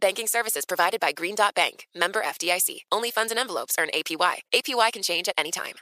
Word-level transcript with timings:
Banking 0.00 0.26
services 0.26 0.64
provided 0.66 0.98
by 0.98 1.12
Green 1.12 1.36
Dot 1.36 1.54
Bank, 1.54 1.86
member 1.94 2.20
FDIC. 2.20 2.78
Only 2.90 3.12
funds 3.12 3.30
and 3.30 3.38
envelopes 3.38 3.76
earn 3.78 3.88
APY. 3.94 4.34
APY 4.52 4.92
can 4.92 5.02
change 5.02 5.28
at 5.28 5.34
any 5.38 5.52
time. 5.52 5.74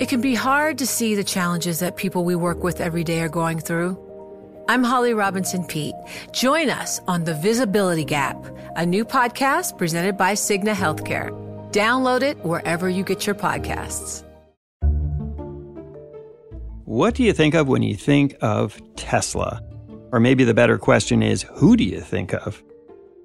It 0.00 0.08
can 0.08 0.20
be 0.20 0.34
hard 0.34 0.78
to 0.78 0.86
see 0.86 1.14
the 1.14 1.22
challenges 1.22 1.78
that 1.78 1.96
people 1.96 2.24
we 2.24 2.34
work 2.34 2.64
with 2.64 2.80
every 2.80 3.04
day 3.04 3.20
are 3.20 3.28
going 3.28 3.60
through. 3.60 3.96
I'm 4.68 4.82
Holly 4.82 5.14
Robinson 5.14 5.64
Peete. 5.64 5.94
Join 6.32 6.70
us 6.70 7.00
on 7.06 7.22
The 7.22 7.34
Visibility 7.34 8.04
Gap, 8.04 8.36
a 8.74 8.84
new 8.84 9.04
podcast 9.04 9.78
presented 9.78 10.16
by 10.16 10.32
Cigna 10.32 10.74
Healthcare. 10.74 11.30
Download 11.70 12.22
it 12.22 12.44
wherever 12.44 12.88
you 12.88 13.04
get 13.04 13.26
your 13.26 13.36
podcasts. 13.36 14.24
What 16.84 17.14
do 17.14 17.22
you 17.22 17.32
think 17.32 17.54
of 17.54 17.68
when 17.68 17.82
you 17.82 17.94
think 17.94 18.36
of 18.40 18.80
Tesla? 18.96 19.62
Or 20.10 20.18
maybe 20.18 20.42
the 20.42 20.54
better 20.54 20.78
question 20.78 21.22
is, 21.22 21.42
who 21.54 21.76
do 21.76 21.84
you 21.84 22.00
think 22.00 22.32
of? 22.32 22.62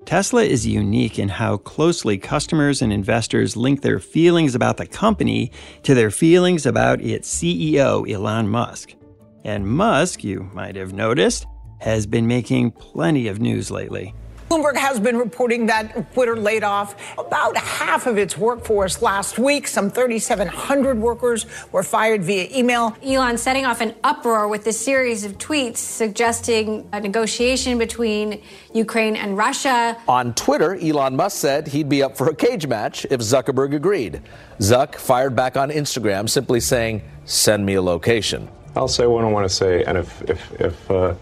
Tesla 0.06 0.44
is 0.44 0.66
unique 0.66 1.20
in 1.20 1.30
how 1.30 1.58
closely 1.58 2.18
customers 2.18 2.82
and 2.82 2.92
investors 2.92 3.56
link 3.56 3.82
their 3.82 4.00
feelings 4.00 4.56
about 4.56 4.78
the 4.78 4.88
company 4.88 5.52
to 5.84 5.94
their 5.94 6.12
feelings 6.12 6.66
about 6.66 7.02
its 7.02 7.34
CEO, 7.34 8.10
Elon 8.12 8.50
Musk. 8.50 8.96
And 9.44 9.68
Musk, 9.68 10.24
you 10.24 10.50
might 10.54 10.76
have 10.76 10.92
noticed, 10.92 11.46
has 11.80 12.06
been 12.06 12.28
making 12.28 12.72
plenty 12.72 13.28
of 13.28 13.40
news 13.40 13.72
lately. 13.72 14.14
Bloomberg 14.52 14.76
has 14.76 15.00
been 15.00 15.16
reporting 15.16 15.68
that 15.68 16.12
Twitter 16.14 16.36
laid 16.36 16.62
off 16.62 17.18
about 17.18 17.56
half 17.56 18.06
of 18.06 18.18
its 18.18 18.38
workforce 18.38 19.02
last 19.02 19.40
week. 19.40 19.66
Some 19.66 19.90
3,700 19.90 20.98
workers 20.98 21.46
were 21.72 21.84
fired 21.84 22.22
via 22.22 22.50
email. 22.54 22.94
Elon 23.02 23.38
setting 23.38 23.66
off 23.66 23.80
an 23.80 23.96
uproar 24.04 24.50
with 24.50 24.68
a 24.68 24.74
series 24.74 25.24
of 25.24 25.38
tweets 25.38 25.78
suggesting 25.78 26.86
a 26.92 27.00
negotiation 27.00 27.78
between 27.78 28.42
Ukraine 28.74 29.16
and 29.16 29.38
Russia. 29.38 29.96
On 30.10 30.34
Twitter, 30.34 30.76
Elon 30.76 31.16
Musk 31.16 31.38
said 31.38 31.70
he'd 31.70 31.88
be 31.88 32.04
up 32.04 32.18
for 32.18 32.28
a 32.28 32.36
cage 32.36 32.68
match 32.68 33.06
if 33.06 33.22
Zuckerberg 33.22 33.74
agreed. 33.74 34.22
Zuck 34.60 34.96
fired 34.96 35.34
back 35.34 35.56
on 35.56 35.70
Instagram, 35.70 36.30
simply 36.30 36.60
saying, 36.60 37.02
Send 37.24 37.66
me 37.66 37.76
a 37.76 37.82
location. 37.82 38.50
I'll 38.76 38.90
say 38.90 39.08
what 39.08 39.24
I 39.24 39.30
want 39.30 39.48
to 39.48 39.56
say, 39.56 39.86
and 39.86 39.98
if, 39.98 40.22
if, 40.24 40.52
if, 40.60 40.92
uh, 40.92 41.14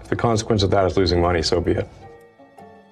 if 0.00 0.08
the 0.08 0.16
consequence 0.16 0.62
of 0.62 0.70
that 0.70 0.86
is 0.86 0.96
losing 0.96 1.20
money, 1.20 1.42
so 1.42 1.60
be 1.60 1.72
it. 1.72 1.86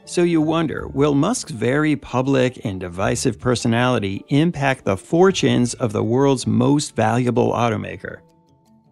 So 0.05 0.23
you 0.25 0.41
wonder 0.41 0.89
will 0.89 1.15
Musk's 1.15 1.53
very 1.53 1.95
public 1.95 2.65
and 2.65 2.81
divisive 2.81 3.39
personality 3.39 4.25
impact 4.29 4.85
the 4.85 4.97
fortunes 4.97 5.75
of 5.75 5.93
the 5.93 6.03
world's 6.03 6.47
most 6.47 6.97
valuable 6.97 7.53
automaker? 7.53 8.19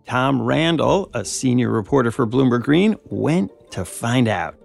Tom 0.06 0.40
Randall, 0.40 1.10
a 1.12 1.24
senior 1.24 1.70
reporter 1.70 2.10
for 2.10 2.26
Bloomberg 2.26 2.62
Green, 2.62 2.96
went 3.06 3.50
to 3.72 3.84
find 3.84 4.28
out. 4.28 4.56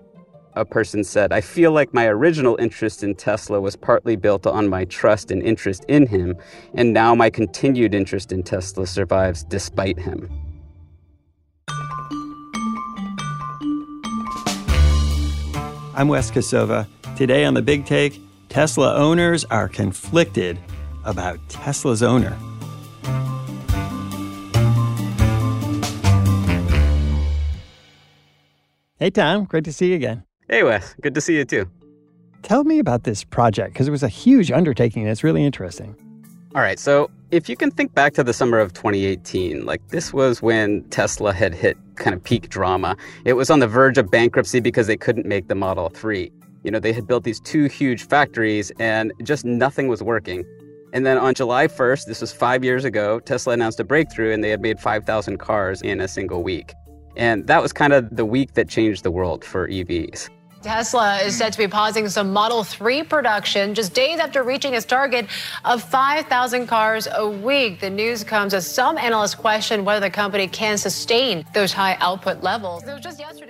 A 0.54 0.64
person 0.64 1.04
said, 1.04 1.34
I 1.34 1.42
feel 1.42 1.72
like 1.72 1.94
my 1.94 2.06
original 2.08 2.56
interest 2.58 3.04
in 3.04 3.16
Tesla 3.16 3.60
was 3.60 3.76
partly 3.76 4.16
built 4.16 4.48
on 4.48 4.70
my 4.70 4.86
trust 4.86 5.32
and 5.32 5.44
interest 5.44 5.84
in 5.88 6.08
him, 6.08 6.38
and 6.76 6.94
now 6.94 7.14
my 7.14 7.30
continued 7.30 7.94
interest 7.94 8.32
in 8.32 8.44
Tesla 8.44 8.88
survives 8.88 9.44
despite 9.44 10.00
him. 10.00 10.45
I'm 15.98 16.10
Wes 16.10 16.30
Kosova. 16.30 16.86
Today 17.16 17.46
on 17.46 17.54
The 17.54 17.62
Big 17.62 17.86
Take, 17.86 18.20
Tesla 18.50 18.96
owners 18.96 19.46
are 19.46 19.70
conflicted 19.70 20.60
about 21.06 21.40
Tesla's 21.48 22.04
owner. 22.04 22.38
Hey, 29.00 29.10
Tom. 29.10 29.46
Great 29.46 29.64
to 29.64 29.72
see 29.72 29.92
you 29.92 29.96
again. 29.96 30.26
Hey, 30.50 30.64
Wes. 30.64 30.96
Good 31.00 31.16
to 31.16 31.22
see 31.22 31.38
you 31.38 31.46
too. 31.46 31.72
Tell 32.42 32.66
me 32.66 32.80
about 32.80 33.06
this 33.06 33.24
project 33.24 33.72
because 33.72 33.88
it 33.88 33.92
was 33.92 34.04
a 34.04 34.10
huge 34.10 34.52
undertaking 34.52 35.04
and 35.04 35.12
it's 35.12 35.24
really 35.24 35.46
interesting. 35.46 35.96
All 36.54 36.62
right. 36.62 36.78
So, 36.78 37.10
if 37.36 37.50
you 37.50 37.58
can 37.58 37.70
think 37.70 37.94
back 37.94 38.14
to 38.14 38.24
the 38.24 38.32
summer 38.32 38.60
of 38.60 38.72
2018, 38.72 39.66
like 39.66 39.86
this 39.90 40.14
was 40.14 40.42
when 40.42 40.86
Tesla 40.86 41.34
had 41.34 41.54
hit 41.54 41.78
kind 41.96 42.16
of 42.16 42.24
peak 42.24 42.48
drama. 42.48 42.96
It 43.26 43.34
was 43.34 43.50
on 43.50 43.60
the 43.60 43.68
verge 43.68 43.98
of 43.98 44.10
bankruptcy 44.10 44.62
because 44.62 44.88
they 44.88 44.96
couldn't 44.96 45.26
make 45.26 45.50
the 45.50 45.56
Model 45.56 45.90
3. 45.90 46.32
You 46.64 46.72
know, 46.72 46.80
they 46.80 46.94
had 46.94 47.08
built 47.08 47.26
these 47.26 47.42
two 47.42 47.66
huge 47.66 48.08
factories 48.08 48.72
and 48.80 49.12
just 49.22 49.44
nothing 49.44 49.90
was 49.90 50.02
working. 50.02 50.46
And 50.94 51.06
then 51.06 51.18
on 51.18 51.34
July 51.34 51.68
1st, 51.68 52.06
this 52.06 52.22
was 52.22 52.32
five 52.32 52.64
years 52.64 52.86
ago, 52.86 53.20
Tesla 53.20 53.52
announced 53.52 53.82
a 53.82 53.84
breakthrough 53.84 54.32
and 54.32 54.42
they 54.42 54.50
had 54.50 54.62
made 54.62 54.80
5,000 54.80 55.38
cars 55.38 55.82
in 55.82 56.00
a 56.00 56.08
single 56.08 56.42
week. 56.42 56.74
And 57.18 57.48
that 57.48 57.62
was 57.62 57.74
kind 57.74 57.92
of 57.92 58.16
the 58.16 58.26
week 58.26 58.54
that 58.54 58.70
changed 58.70 59.04
the 59.04 59.12
world 59.12 59.44
for 59.44 59.68
EVs. 59.68 60.30
Tesla 60.66 61.20
is 61.20 61.38
set 61.38 61.54
to 61.54 61.60
be 61.60 61.68
pausing 61.68 62.10
some 62.10 62.34
Model 62.34 62.64
3 62.64 63.04
production 63.04 63.76
just 63.76 63.94
days 63.94 64.18
after 64.18 64.42
reaching 64.42 64.74
its 64.74 64.84
target 64.84 65.28
of 65.64 65.84
5,000 65.84 66.66
cars 66.66 67.08
a 67.14 67.30
week. 67.30 67.80
The 67.80 67.90
news 67.92 68.24
comes 68.24 68.52
as 68.52 68.66
some 68.66 68.98
analysts 68.98 69.36
question 69.36 69.86
whether 69.86 70.00
the 70.00 70.10
company 70.10 70.48
can 70.48 70.80
sustain 70.80 71.46
those 71.54 71.72
high 71.72 71.98
output 72.00 72.42
levels. 72.42 72.84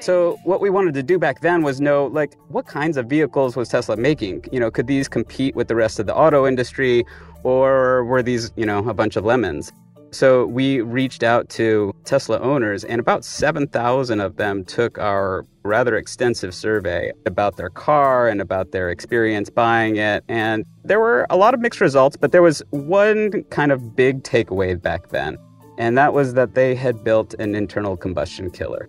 So, 0.01 0.37
what 0.43 0.59
we 0.59 0.69
wanted 0.69 0.93
to 0.95 1.03
do 1.03 1.17
back 1.17 1.39
then 1.39 1.63
was 1.63 1.79
know, 1.79 2.07
like, 2.07 2.35
what 2.49 2.65
kinds 2.65 2.97
of 2.97 3.05
vehicles 3.05 3.55
was 3.55 3.69
Tesla 3.69 3.95
making? 3.95 4.43
You 4.51 4.59
know, 4.59 4.69
could 4.69 4.87
these 4.87 5.07
compete 5.07 5.55
with 5.55 5.69
the 5.69 5.75
rest 5.75 5.99
of 5.99 6.07
the 6.07 6.13
auto 6.13 6.45
industry, 6.45 7.05
or 7.43 8.03
were 8.03 8.23
these, 8.23 8.51
you 8.57 8.65
know, 8.65 8.79
a 8.89 8.93
bunch 8.93 9.15
of 9.15 9.23
lemons? 9.23 9.71
So 10.15 10.45
we 10.45 10.79
reached 10.79 11.23
out 11.23 11.49
to 11.49 11.93
Tesla 12.05 12.39
owners, 12.39 12.85
and 12.85 13.01
about 13.01 13.25
7,000 13.25 14.21
of 14.21 14.37
them 14.37 14.63
took 14.63 14.97
our 14.97 15.45
rather 15.63 15.97
extensive 15.97 16.55
survey 16.55 17.11
about 17.25 17.57
their 17.57 17.69
car 17.69 18.29
and 18.29 18.39
about 18.39 18.71
their 18.71 18.89
experience 18.89 19.49
buying 19.49 19.97
it. 19.97 20.23
And 20.29 20.63
there 20.85 21.01
were 21.01 21.27
a 21.29 21.35
lot 21.35 21.53
of 21.53 21.59
mixed 21.59 21.81
results, 21.81 22.15
but 22.15 22.31
there 22.31 22.41
was 22.41 22.63
one 22.69 23.43
kind 23.49 23.73
of 23.73 23.93
big 23.93 24.23
takeaway 24.23 24.81
back 24.81 25.09
then, 25.09 25.37
and 25.77 25.97
that 25.97 26.13
was 26.13 26.33
that 26.35 26.55
they 26.55 26.75
had 26.75 27.03
built 27.03 27.33
an 27.33 27.53
internal 27.53 27.97
combustion 27.97 28.49
killer. 28.49 28.87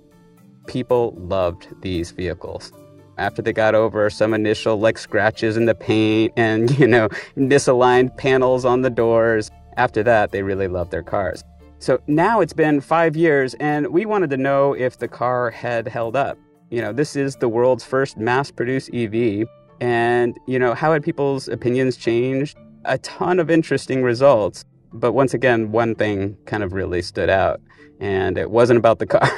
People 0.69 1.13
loved 1.19 1.67
these 1.83 2.13
vehicles 2.13 2.73
after 3.19 3.43
they 3.43 3.53
got 3.53 3.75
over 3.75 4.09
some 4.11 4.33
initial 4.33 4.79
like 4.79 4.97
scratches 4.97 5.57
in 5.57 5.65
the 5.65 5.75
paint 5.75 6.33
and 6.37 6.71
you 6.79 6.87
know 6.87 7.09
misaligned 7.37 8.17
panels 8.17 8.65
on 8.65 8.83
the 8.83 8.91
doors 8.91 9.51
after 9.77 10.03
that, 10.03 10.31
they 10.31 10.43
really 10.43 10.69
loved 10.69 10.91
their 10.91 11.03
cars. 11.03 11.45
So 11.79 12.01
now 12.07 12.41
it's 12.41 12.55
been 12.55 12.81
five 12.81 13.17
years, 13.17 13.55
and 13.55 13.89
we 13.89 14.07
wanted 14.07 14.31
to 14.31 14.37
know 14.37 14.73
if 14.73 14.99
the 14.99 15.09
car 15.09 15.51
had 15.51 15.87
held 15.87 16.17
up. 16.17 16.39
You 16.71 16.81
know, 16.81 16.93
this 16.93 17.17
is 17.17 17.37
the 17.37 17.49
world's 17.49 17.85
first 17.85 18.17
mass 18.17 18.51
produced 18.51 18.93
EV. 18.95 19.47
And, 19.81 20.39
you 20.47 20.59
know, 20.59 20.75
how 20.75 20.93
had 20.93 21.03
people's 21.05 21.49
opinions 21.49 21.97
changed? 21.97 22.57
A 22.87 22.99
ton 22.99 23.39
of 23.39 23.51
interesting 23.51 24.03
results. 24.03 24.65
But 24.93 25.13
once 25.13 25.35
again, 25.35 25.71
one 25.71 25.95
thing 25.95 26.37
kind 26.47 26.63
of 26.63 26.73
really 26.73 27.03
stood 27.03 27.29
out. 27.29 27.61
And 28.01 28.39
it 28.39 28.51
wasn't 28.51 28.79
about 28.79 28.99
the 28.99 29.07
car, 29.07 29.31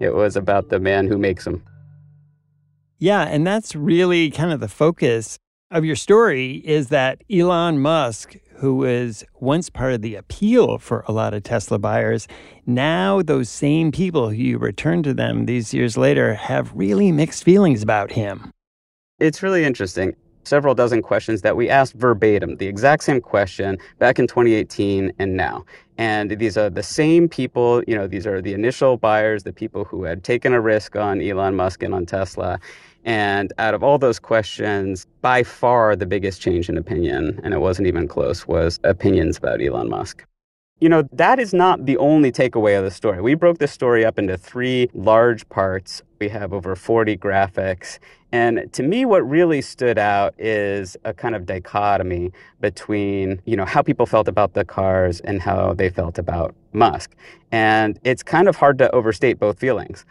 it 0.00 0.14
was 0.14 0.36
about 0.36 0.68
the 0.68 0.80
man 0.80 1.06
who 1.06 1.16
makes 1.16 1.44
them. 1.44 1.62
Yeah, 2.98 3.22
and 3.22 3.46
that's 3.46 3.76
really 3.76 4.30
kind 4.30 4.52
of 4.52 4.60
the 4.60 4.68
focus 4.68 5.38
of 5.70 5.84
your 5.84 5.96
story 5.96 6.62
is 6.64 6.88
that 6.88 7.22
Elon 7.30 7.80
Musk, 7.80 8.36
who 8.56 8.76
was 8.76 9.24
once 9.40 9.68
part 9.68 9.92
of 9.92 10.02
the 10.02 10.14
appeal 10.14 10.78
for 10.78 11.04
a 11.08 11.12
lot 11.12 11.34
of 11.34 11.42
Tesla 11.42 11.78
buyers, 11.78 12.28
now 12.66 13.20
those 13.22 13.48
same 13.48 13.90
people 13.90 14.28
who 14.28 14.36
you 14.36 14.58
return 14.58 15.02
to 15.02 15.12
them 15.12 15.46
these 15.46 15.74
years 15.74 15.96
later 15.96 16.34
have 16.34 16.72
really 16.74 17.10
mixed 17.10 17.42
feelings 17.42 17.82
about 17.82 18.12
him. 18.12 18.52
It's 19.18 19.42
really 19.42 19.64
interesting. 19.64 20.14
Several 20.44 20.76
dozen 20.76 21.02
questions 21.02 21.42
that 21.42 21.56
we 21.56 21.68
asked 21.68 21.94
verbatim, 21.94 22.56
the 22.58 22.68
exact 22.68 23.02
same 23.02 23.20
question 23.20 23.78
back 23.98 24.20
in 24.20 24.28
2018 24.28 25.12
and 25.18 25.36
now. 25.36 25.64
And 25.98 26.30
these 26.30 26.56
are 26.56 26.70
the 26.70 26.84
same 26.84 27.28
people, 27.28 27.82
you 27.88 27.96
know, 27.96 28.06
these 28.06 28.28
are 28.28 28.40
the 28.40 28.54
initial 28.54 28.96
buyers, 28.96 29.42
the 29.42 29.52
people 29.52 29.84
who 29.84 30.04
had 30.04 30.22
taken 30.22 30.52
a 30.52 30.60
risk 30.60 30.94
on 30.94 31.20
Elon 31.20 31.56
Musk 31.56 31.82
and 31.82 31.92
on 31.92 32.06
Tesla. 32.06 32.60
And 33.06 33.52
out 33.58 33.72
of 33.72 33.84
all 33.84 33.98
those 33.98 34.18
questions, 34.18 35.06
by 35.22 35.44
far 35.44 35.94
the 35.94 36.06
biggest 36.06 36.42
change 36.42 36.68
in 36.68 36.76
opinion, 36.76 37.40
and 37.44 37.54
it 37.54 37.60
wasn't 37.60 37.86
even 37.86 38.08
close, 38.08 38.48
was 38.48 38.80
opinions 38.82 39.38
about 39.38 39.62
Elon 39.62 39.88
Musk. 39.88 40.24
You 40.80 40.90
know, 40.90 41.08
that 41.12 41.38
is 41.38 41.54
not 41.54 41.86
the 41.86 41.96
only 41.96 42.30
takeaway 42.30 42.76
of 42.76 42.84
the 42.84 42.90
story. 42.90 43.22
We 43.22 43.34
broke 43.34 43.58
the 43.58 43.68
story 43.68 44.04
up 44.04 44.18
into 44.18 44.36
three 44.36 44.90
large 44.92 45.48
parts. 45.48 46.02
We 46.18 46.28
have 46.28 46.52
over 46.52 46.76
40 46.76 47.16
graphics. 47.16 47.98
And 48.32 48.70
to 48.74 48.82
me, 48.82 49.06
what 49.06 49.26
really 49.26 49.62
stood 49.62 49.96
out 49.96 50.34
is 50.36 50.94
a 51.04 51.14
kind 51.14 51.34
of 51.34 51.46
dichotomy 51.46 52.32
between, 52.60 53.40
you 53.46 53.56
know, 53.56 53.64
how 53.64 53.80
people 53.80 54.04
felt 54.04 54.28
about 54.28 54.52
the 54.52 54.66
cars 54.66 55.20
and 55.20 55.40
how 55.40 55.72
they 55.72 55.88
felt 55.88 56.18
about 56.18 56.54
Musk. 56.74 57.14
And 57.52 57.98
it's 58.04 58.22
kind 58.22 58.46
of 58.46 58.56
hard 58.56 58.76
to 58.78 58.94
overstate 58.94 59.38
both 59.38 59.58
feelings. 59.58 60.04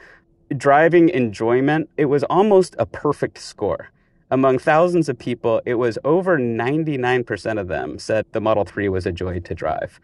Driving 0.55 1.09
enjoyment, 1.09 1.89
it 1.97 2.05
was 2.05 2.23
almost 2.25 2.75
a 2.77 2.85
perfect 2.85 3.39
score. 3.39 3.89
Among 4.31 4.59
thousands 4.59 5.09
of 5.09 5.17
people, 5.17 5.61
it 5.65 5.75
was 5.75 5.97
over 6.03 6.37
99% 6.37 7.59
of 7.59 7.67
them 7.67 7.99
said 7.99 8.25
the 8.31 8.41
Model 8.41 8.65
3 8.65 8.89
was 8.89 9.05
a 9.05 9.11
joy 9.11 9.39
to 9.39 9.55
drive. 9.55 9.99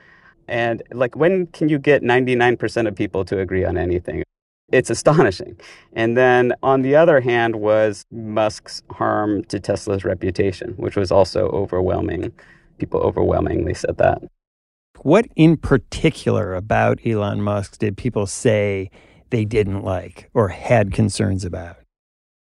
And 0.47 0.83
like, 0.91 1.15
when 1.15 1.47
can 1.47 1.69
you 1.69 1.79
get 1.79 2.03
99% 2.03 2.87
of 2.87 2.95
people 2.95 3.23
to 3.25 3.39
agree 3.39 3.65
on 3.65 3.77
anything? 3.77 4.23
It's 4.71 4.89
astonishing. 4.89 5.59
And 5.93 6.15
then 6.15 6.53
on 6.63 6.81
the 6.81 6.95
other 6.95 7.19
hand 7.19 7.57
was 7.57 8.05
Musk's 8.11 8.81
harm 8.91 9.43
to 9.45 9.59
Tesla's 9.59 10.05
reputation, 10.05 10.73
which 10.77 10.95
was 10.95 11.11
also 11.11 11.49
overwhelming. 11.49 12.31
People 12.77 13.01
overwhelmingly 13.01 13.73
said 13.73 13.97
that. 13.97 14.23
What 15.01 15.27
in 15.35 15.57
particular 15.57 16.53
about 16.53 16.99
Elon 17.05 17.41
Musk 17.41 17.79
did 17.79 17.97
people 17.97 18.27
say 18.27 18.91
they 19.31 19.45
didn't 19.45 19.83
like 19.83 20.29
or 20.33 20.49
had 20.49 20.93
concerns 20.93 21.43
about? 21.43 21.77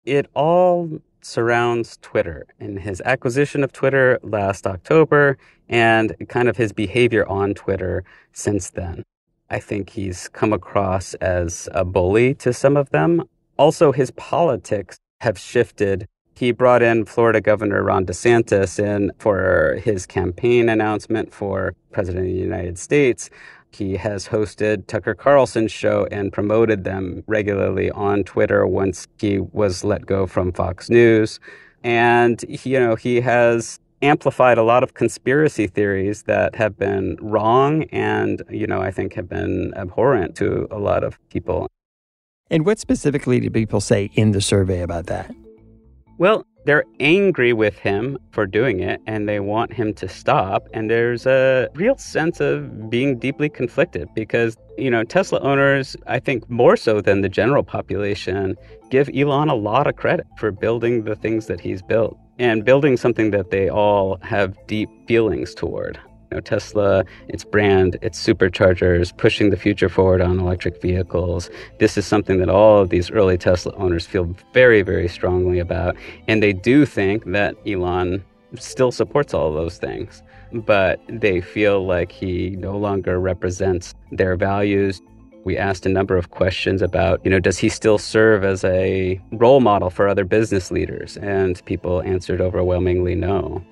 It 0.05 0.27
all 0.33 0.99
surrounds 1.21 1.97
Twitter 2.01 2.45
and 2.59 2.79
his 2.79 3.01
acquisition 3.05 3.63
of 3.63 3.71
Twitter 3.71 4.19
last 4.21 4.67
October 4.67 5.37
and 5.69 6.13
kind 6.27 6.49
of 6.49 6.57
his 6.57 6.73
behavior 6.73 7.25
on 7.27 7.53
Twitter 7.53 8.03
since 8.33 8.69
then. 8.69 9.03
I 9.49 9.59
think 9.59 9.91
he's 9.91 10.27
come 10.29 10.51
across 10.51 11.13
as 11.15 11.69
a 11.71 11.85
bully 11.85 12.33
to 12.35 12.53
some 12.53 12.75
of 12.75 12.89
them. 12.89 13.23
Also, 13.57 13.91
his 13.91 14.11
politics 14.11 14.97
have 15.21 15.37
shifted. 15.37 16.07
He 16.35 16.51
brought 16.51 16.81
in 16.81 17.05
Florida 17.05 17.39
Governor 17.39 17.83
Ron 17.83 18.05
DeSantis 18.05 18.79
in 18.79 19.11
for 19.19 19.79
his 19.83 20.05
campaign 20.05 20.69
announcement 20.69 21.33
for 21.33 21.75
President 21.91 22.25
of 22.25 22.33
the 22.33 22.39
United 22.39 22.77
States. 22.77 23.29
He 23.75 23.97
has 23.97 24.27
hosted 24.27 24.87
Tucker 24.87 25.15
Carlson's 25.15 25.71
show 25.71 26.07
and 26.11 26.31
promoted 26.31 26.83
them 26.83 27.23
regularly 27.27 27.89
on 27.91 28.23
Twitter 28.23 28.65
once 28.67 29.07
he 29.19 29.39
was 29.39 29.83
let 29.83 30.05
go 30.05 30.27
from 30.27 30.51
Fox 30.51 30.89
News. 30.89 31.39
And, 31.83 32.43
you 32.47 32.79
know, 32.79 32.95
he 32.95 33.21
has 33.21 33.79
amplified 34.01 34.57
a 34.57 34.63
lot 34.63 34.83
of 34.83 34.93
conspiracy 34.93 35.67
theories 35.67 36.23
that 36.23 36.55
have 36.55 36.77
been 36.77 37.17
wrong 37.21 37.83
and, 37.85 38.43
you 38.49 38.67
know, 38.67 38.81
I 38.81 38.91
think 38.91 39.13
have 39.13 39.29
been 39.29 39.73
abhorrent 39.75 40.35
to 40.37 40.67
a 40.69 40.77
lot 40.77 41.03
of 41.03 41.17
people. 41.29 41.67
And 42.49 42.65
what 42.65 42.79
specifically 42.79 43.39
did 43.39 43.53
people 43.53 43.81
say 43.81 44.11
in 44.13 44.31
the 44.31 44.41
survey 44.41 44.81
about 44.81 45.07
that? 45.07 45.33
Well, 46.17 46.45
they're 46.65 46.85
angry 46.99 47.53
with 47.53 47.77
him 47.77 48.17
for 48.31 48.45
doing 48.45 48.79
it 48.79 49.01
and 49.05 49.27
they 49.27 49.39
want 49.39 49.73
him 49.73 49.93
to 49.95 50.07
stop. 50.07 50.67
And 50.73 50.89
there's 50.89 51.25
a 51.25 51.69
real 51.75 51.97
sense 51.97 52.39
of 52.39 52.89
being 52.89 53.17
deeply 53.17 53.49
conflicted 53.49 54.09
because, 54.15 54.55
you 54.77 54.89
know, 54.89 55.03
Tesla 55.03 55.39
owners, 55.41 55.95
I 56.07 56.19
think 56.19 56.49
more 56.49 56.77
so 56.77 57.01
than 57.01 57.21
the 57.21 57.29
general 57.29 57.63
population, 57.63 58.55
give 58.89 59.09
Elon 59.13 59.49
a 59.49 59.55
lot 59.55 59.87
of 59.87 59.95
credit 59.95 60.25
for 60.37 60.51
building 60.51 61.03
the 61.03 61.15
things 61.15 61.47
that 61.47 61.59
he's 61.59 61.81
built 61.81 62.17
and 62.39 62.65
building 62.65 62.97
something 62.97 63.31
that 63.31 63.51
they 63.51 63.69
all 63.69 64.17
have 64.21 64.55
deep 64.67 64.89
feelings 65.07 65.53
toward 65.53 65.99
know, 66.33 66.39
Tesla, 66.39 67.05
its 67.27 67.43
brand, 67.43 67.97
its 68.01 68.23
superchargers, 68.25 69.15
pushing 69.15 69.49
the 69.49 69.57
future 69.57 69.89
forward 69.89 70.21
on 70.21 70.39
electric 70.39 70.81
vehicles. 70.81 71.49
This 71.79 71.97
is 71.97 72.05
something 72.05 72.39
that 72.39 72.49
all 72.49 72.79
of 72.79 72.89
these 72.89 73.11
early 73.11 73.37
Tesla 73.37 73.73
owners 73.75 74.05
feel 74.05 74.35
very, 74.53 74.81
very 74.81 75.07
strongly 75.07 75.59
about. 75.59 75.95
And 76.27 76.41
they 76.41 76.53
do 76.53 76.85
think 76.85 77.25
that 77.25 77.55
Elon 77.67 78.23
still 78.59 78.91
supports 78.91 79.33
all 79.33 79.53
those 79.53 79.77
things. 79.77 80.21
But 80.51 81.01
they 81.07 81.41
feel 81.41 81.85
like 81.85 82.11
he 82.11 82.51
no 82.51 82.77
longer 82.77 83.19
represents 83.19 83.95
their 84.11 84.35
values. 84.35 85.01
We 85.45 85.57
asked 85.57 85.85
a 85.85 85.89
number 85.89 86.15
of 86.15 86.29
questions 86.29 86.81
about, 86.81 87.19
you 87.25 87.31
know, 87.31 87.39
does 87.39 87.57
he 87.57 87.67
still 87.67 87.97
serve 87.97 88.43
as 88.43 88.63
a 88.63 89.19
role 89.33 89.59
model 89.59 89.89
for 89.89 90.07
other 90.07 90.23
business 90.23 90.71
leaders? 90.71 91.17
And 91.17 91.63
people 91.65 92.01
answered 92.03 92.39
overwhelmingly 92.39 93.15
no 93.15 93.63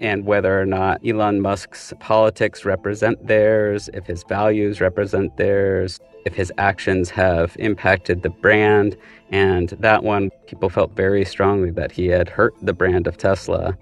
and 0.00 0.24
whether 0.24 0.60
or 0.60 0.66
not 0.66 1.00
Elon 1.06 1.40
Musk's 1.40 1.92
politics 2.00 2.64
represent 2.64 3.26
theirs, 3.26 3.88
if 3.94 4.06
his 4.06 4.22
values 4.24 4.80
represent 4.80 5.36
theirs, 5.36 6.00
if 6.24 6.34
his 6.34 6.52
actions 6.58 7.10
have 7.10 7.56
impacted 7.58 8.22
the 8.22 8.30
brand. 8.30 8.96
And 9.30 9.70
that 9.80 10.04
one, 10.04 10.30
people 10.46 10.68
felt 10.68 10.94
very 10.94 11.24
strongly 11.24 11.70
that 11.72 11.92
he 11.92 12.06
had 12.06 12.28
hurt 12.28 12.54
the 12.62 12.72
brand 12.72 13.06
of 13.06 13.16
Tesla. 13.16 13.76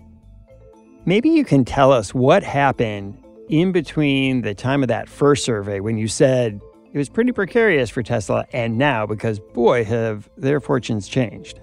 Maybe 1.05 1.29
you 1.29 1.45
can 1.45 1.65
tell 1.65 1.93
us 1.93 2.15
what 2.15 2.43
happened 2.43 3.23
in 3.49 3.73
between 3.73 4.43
the 4.43 4.55
time 4.55 4.83
of 4.83 4.89
that 4.89 5.09
first 5.09 5.45
survey 5.45 5.81
when 5.81 5.99
you 5.99 6.09
said 6.09 6.61
it 6.93 6.99
was 6.99 7.09
pretty 7.09 7.31
precarious 7.31 7.91
for 7.91 8.03
Tesla 8.03 8.47
and 8.53 8.79
now 8.79 9.07
because, 9.07 9.39
boy, 9.39 9.85
have 9.85 10.29
their 10.37 10.61
fortunes 10.61 11.07
changed 11.07 11.61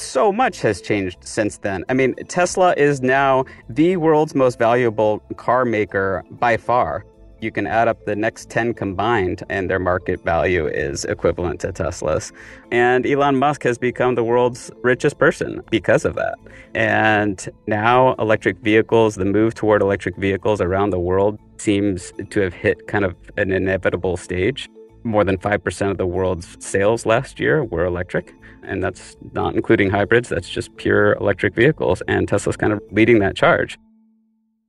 so 0.00 0.32
much 0.32 0.60
has 0.60 0.80
changed 0.80 1.18
since 1.20 1.58
then. 1.58 1.84
I 1.88 1.94
mean, 1.94 2.14
Tesla 2.28 2.74
is 2.76 3.02
now 3.02 3.44
the 3.68 3.96
world's 3.96 4.34
most 4.34 4.58
valuable 4.58 5.20
car 5.36 5.64
maker 5.64 6.24
by 6.30 6.56
far. 6.56 7.04
You 7.40 7.52
can 7.52 7.66
add 7.66 7.86
up 7.86 8.06
the 8.06 8.16
next 8.16 8.48
10 8.48 8.72
combined, 8.72 9.42
and 9.50 9.68
their 9.68 9.78
market 9.78 10.24
value 10.24 10.66
is 10.66 11.04
equivalent 11.04 11.60
to 11.60 11.72
Tesla's. 11.72 12.32
And 12.72 13.06
Elon 13.06 13.36
Musk 13.36 13.62
has 13.64 13.76
become 13.76 14.14
the 14.14 14.24
world's 14.24 14.70
richest 14.82 15.18
person 15.18 15.62
because 15.70 16.06
of 16.06 16.14
that. 16.14 16.36
And 16.74 17.46
now, 17.66 18.14
electric 18.14 18.56
vehicles, 18.58 19.16
the 19.16 19.26
move 19.26 19.54
toward 19.54 19.82
electric 19.82 20.16
vehicles 20.16 20.62
around 20.62 20.90
the 20.90 20.98
world 20.98 21.38
seems 21.58 22.12
to 22.30 22.40
have 22.40 22.54
hit 22.54 22.86
kind 22.86 23.04
of 23.04 23.14
an 23.36 23.52
inevitable 23.52 24.16
stage. 24.16 24.68
More 25.04 25.22
than 25.22 25.36
5% 25.36 25.90
of 25.90 25.98
the 25.98 26.06
world's 26.06 26.56
sales 26.64 27.04
last 27.04 27.38
year 27.38 27.62
were 27.64 27.84
electric 27.84 28.34
and 28.66 28.82
that's 28.82 29.16
not 29.32 29.54
including 29.54 29.90
hybrids, 29.90 30.28
that's 30.28 30.48
just 30.48 30.74
pure 30.76 31.14
electric 31.14 31.54
vehicles. 31.54 32.02
And 32.08 32.28
Tesla's 32.28 32.56
kind 32.56 32.72
of 32.72 32.80
leading 32.90 33.18
that 33.20 33.36
charge. 33.36 33.78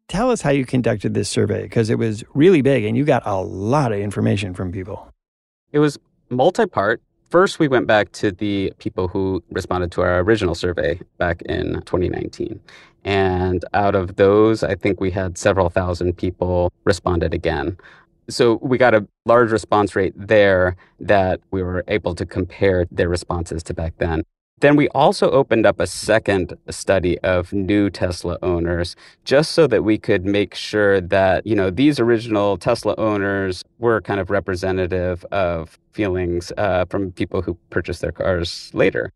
Tell 0.08 0.32
us 0.32 0.42
how 0.42 0.52
you 0.52 0.66
conducted 0.66 1.14
this 1.14 1.28
survey 1.28 1.64
because 1.64 1.90
it 1.90 1.98
was 1.98 2.24
really 2.34 2.62
big 2.62 2.86
and 2.86 2.96
you 2.96 3.04
got 3.04 3.24
a 3.26 3.42
lot 3.42 3.92
of 3.92 4.00
information 4.00 4.54
from 4.54 4.72
people. 4.72 5.12
It 5.74 5.80
was 5.80 6.00
multi 6.30 6.66
part. 6.66 7.02
First, 7.30 7.60
we 7.60 7.68
went 7.68 7.88
back 7.88 8.14
to 8.14 8.32
the 8.32 8.72
people 8.78 9.10
who 9.10 9.44
responded 9.52 9.92
to 9.94 10.02
our 10.02 10.20
original 10.20 10.56
survey 10.56 11.02
back 11.18 11.42
in 11.42 11.74
2019. 11.82 12.62
And 13.04 13.66
out 13.74 13.96
of 13.96 14.16
those, 14.16 14.64
I 14.64 14.76
think 14.76 15.02
we 15.02 15.12
had 15.12 15.38
several 15.38 15.70
thousand 15.70 16.18
people 16.18 16.72
responded 16.86 17.34
again. 17.34 17.78
So 18.30 18.60
we 18.62 18.78
got 18.78 18.94
a 18.94 19.08
large 19.26 19.52
response 19.52 19.96
rate 19.96 20.14
there 20.16 20.76
that 21.00 21.40
we 21.52 21.64
were 21.64 21.84
able 21.88 22.14
to 22.16 22.26
compare 22.26 22.86
their 22.92 23.10
responses 23.10 23.64
to 23.64 23.74
back 23.74 23.94
then. 24.00 24.24
Then 24.60 24.76
we 24.76 24.88
also 24.90 25.30
opened 25.30 25.68
up 25.68 25.80
a 25.80 25.86
second 25.86 26.58
study 26.70 27.20
of 27.20 27.54
new 27.54 27.92
Tesla 27.92 28.40
owners 28.42 28.96
just 29.24 29.52
so 29.52 29.68
that 29.68 29.84
we 29.84 30.00
could 30.00 30.26
make 30.26 30.56
sure 30.56 31.00
that, 31.00 31.46
you 31.46 31.56
know, 31.56 31.70
these 31.70 32.00
original 32.00 32.58
Tesla 32.58 32.96
owners 32.98 33.64
were 33.78 34.02
kind 34.02 34.20
of 34.20 34.32
representative 34.32 35.24
of 35.26 35.78
feelings 35.92 36.52
uh, 36.58 36.86
from 36.86 37.12
people 37.12 37.44
who 37.44 37.54
purchased 37.70 38.02
their 38.02 38.12
cars 38.12 38.72
later. 38.74 39.14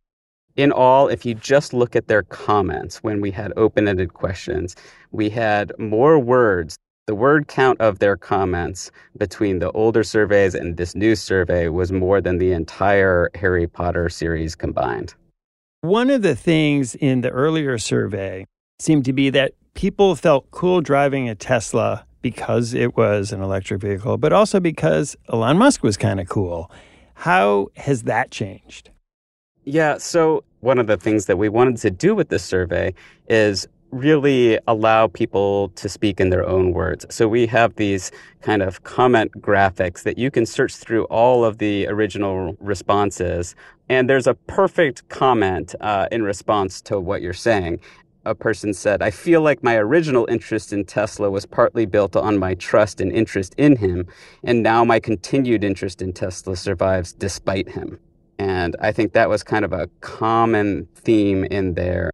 In 0.58 0.72
all, 0.72 1.08
if 1.08 1.26
you 1.26 1.34
just 1.34 1.74
look 1.74 1.96
at 1.96 2.08
their 2.08 2.22
comments 2.22 2.98
when 2.98 3.20
we 3.20 3.32
had 3.32 3.52
open 3.58 3.88
ended 3.88 4.14
questions, 4.14 4.76
we 5.10 5.30
had 5.30 5.74
more 5.80 6.20
words 6.20 6.78
the 7.12 7.16
word 7.16 7.50
count 7.50 7.82
of 7.82 8.00
their 8.00 8.16
comments 8.16 8.90
between 9.18 9.60
the 9.60 9.70
older 9.72 10.02
surveys 10.02 10.56
and 10.56 10.78
this 10.78 10.96
new 10.96 11.14
survey 11.14 11.68
was 11.68 11.92
more 11.92 12.22
than 12.22 12.38
the 12.38 12.54
entire 12.54 13.30
Harry 13.36 13.68
Potter 13.68 14.08
series 14.08 14.56
combined. 14.56 15.14
One 15.82 16.10
of 16.10 16.22
the 16.22 16.38
things 16.38 16.96
in 16.96 17.20
the 17.20 17.30
earlier 17.30 17.78
survey 17.78 18.48
seemed 18.80 19.04
to 19.04 19.12
be 19.12 19.30
that 19.32 19.52
people 19.74 20.16
felt 20.16 20.50
cool 20.52 20.80
driving 20.80 21.28
a 21.28 21.36
Tesla 21.36 22.06
because 22.22 22.74
it 22.74 22.96
was 22.96 23.34
an 23.34 23.42
electric 23.42 23.82
vehicle, 23.82 24.16
but 24.18 24.32
also 24.32 24.62
because 24.62 25.18
Elon 25.28 25.58
Musk 25.58 25.84
was 25.84 25.98
kind 25.98 26.22
of 26.22 26.30
cool. 26.30 26.72
How 27.16 27.68
has 27.76 28.04
that 28.04 28.32
changed? 28.32 28.90
Yeah, 29.66 29.98
so 29.98 30.46
one 30.62 30.80
of 30.80 30.88
the 30.88 30.96
things 30.96 31.26
that 31.26 31.38
we 31.38 31.50
wanted 31.50 31.76
to 31.76 31.92
do 31.92 32.16
with 32.16 32.30
this 32.30 32.46
survey 32.46 32.94
is 33.28 33.68
really 33.92 34.58
allow 34.68 35.08
people 35.08 35.70
to 35.76 35.90
speak 35.90 36.20
in 36.20 36.30
their 36.30 36.48
own 36.48 36.72
words. 36.74 37.06
So 37.10 37.28
we 37.28 37.46
have 37.48 37.76
these 37.76 38.12
kind 38.42 38.62
of 38.62 38.84
comment 38.84 39.32
graphics 39.42 40.04
that 40.04 40.18
you 40.18 40.32
can 40.32 40.46
search 40.46 40.76
through 40.76 41.06
all 41.06 41.44
of 41.46 41.58
the 41.58 41.88
original 41.88 42.56
responses. 42.60 43.56
And 43.90 44.10
there's 44.10 44.28
a 44.28 44.34
perfect 44.34 45.08
comment 45.10 45.76
uh, 45.82 46.08
in 46.12 46.24
response 46.24 46.82
to 46.84 47.00
what 47.00 47.22
you're 47.22 47.34
saying. 47.34 47.80
a 48.26 48.36
person 48.36 48.74
said, 48.74 49.02
I 49.02 49.12
feel 49.12 49.42
like 49.42 49.64
my 49.64 49.76
original 49.76 50.28
interest 50.30 50.74
in 50.74 50.86
Tesla 50.86 51.30
was 51.32 51.46
partly 51.46 51.86
built 51.86 52.16
on 52.16 52.38
my 52.38 52.54
trust 52.56 53.02
and 53.02 53.12
interest 53.12 53.56
in 53.58 53.78
him, 53.78 54.08
and 54.44 54.62
now 54.62 54.84
my 54.84 55.00
continued 55.00 55.64
interest 55.64 56.02
in 56.02 56.14
Tesla 56.14 56.56
survives 56.56 57.14
despite 57.14 57.70
him. 57.70 58.00
And 58.38 58.76
I 58.80 58.92
think 58.92 59.14
that 59.14 59.30
was 59.30 59.44
kind 59.44 59.66
of 59.66 59.74
a 59.74 59.88
common 60.02 60.88
theme 60.96 61.46
in 61.46 61.74
there. 61.74 62.12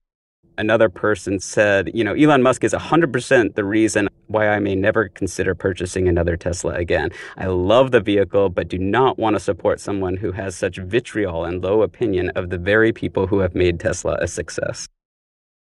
Another 0.57 0.89
person 0.89 1.39
said, 1.39 1.91
you 1.93 2.03
know, 2.03 2.13
Elon 2.13 2.41
Musk 2.41 2.63
is 2.63 2.73
100% 2.73 3.55
the 3.55 3.63
reason 3.63 4.09
why 4.25 4.49
I 4.49 4.59
may 4.59 4.75
never 4.75 5.07
consider 5.07 5.53
purchasing 5.53 6.07
another 6.07 6.35
Tesla 6.35 6.73
again. 6.73 7.11
I 7.37 7.45
love 7.45 7.91
the 7.91 8.01
vehicle, 8.01 8.49
but 8.49 8.67
do 8.67 8.79
not 8.79 9.19
want 9.19 9.35
to 9.35 9.39
support 9.39 9.79
someone 9.79 10.17
who 10.17 10.31
has 10.31 10.55
such 10.55 10.77
vitriol 10.77 11.45
and 11.45 11.63
low 11.63 11.83
opinion 11.83 12.31
of 12.31 12.49
the 12.49 12.57
very 12.57 12.91
people 12.91 13.27
who 13.27 13.39
have 13.39 13.53
made 13.53 13.79
Tesla 13.79 14.17
a 14.19 14.27
success. 14.27 14.87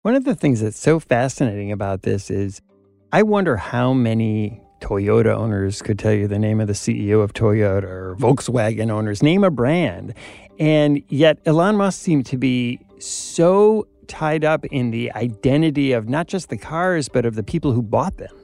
One 0.01 0.15
of 0.15 0.25
the 0.25 0.35
things 0.35 0.61
that's 0.61 0.79
so 0.79 0.99
fascinating 0.99 1.71
about 1.71 2.01
this 2.01 2.31
is 2.31 2.61
I 3.11 3.23
wonder 3.23 3.55
how 3.55 3.93
many 3.93 4.61
Toyota 4.81 5.35
owners 5.35 5.81
could 5.81 5.97
tell 5.99 6.13
you 6.13 6.27
the 6.27 6.39
name 6.39 6.59
of 6.59 6.67
the 6.67 6.73
CEO 6.73 7.21
of 7.21 7.33
Toyota 7.33 7.83
or 7.83 8.15
Volkswagen 8.19 8.89
owners, 8.89 9.23
name 9.23 9.43
a 9.43 9.51
brand. 9.51 10.13
And 10.59 11.03
yet 11.07 11.39
Elon 11.45 11.77
Musk 11.77 12.01
seemed 12.01 12.25
to 12.27 12.37
be 12.37 12.79
so 12.99 13.87
tied 14.07 14.43
up 14.43 14.65
in 14.65 14.91
the 14.91 15.11
identity 15.13 15.91
of 15.91 16.07
not 16.07 16.27
just 16.27 16.49
the 16.49 16.57
cars, 16.57 17.09
but 17.09 17.25
of 17.25 17.35
the 17.35 17.43
people 17.43 17.71
who 17.71 17.81
bought 17.81 18.17
them. 18.17 18.35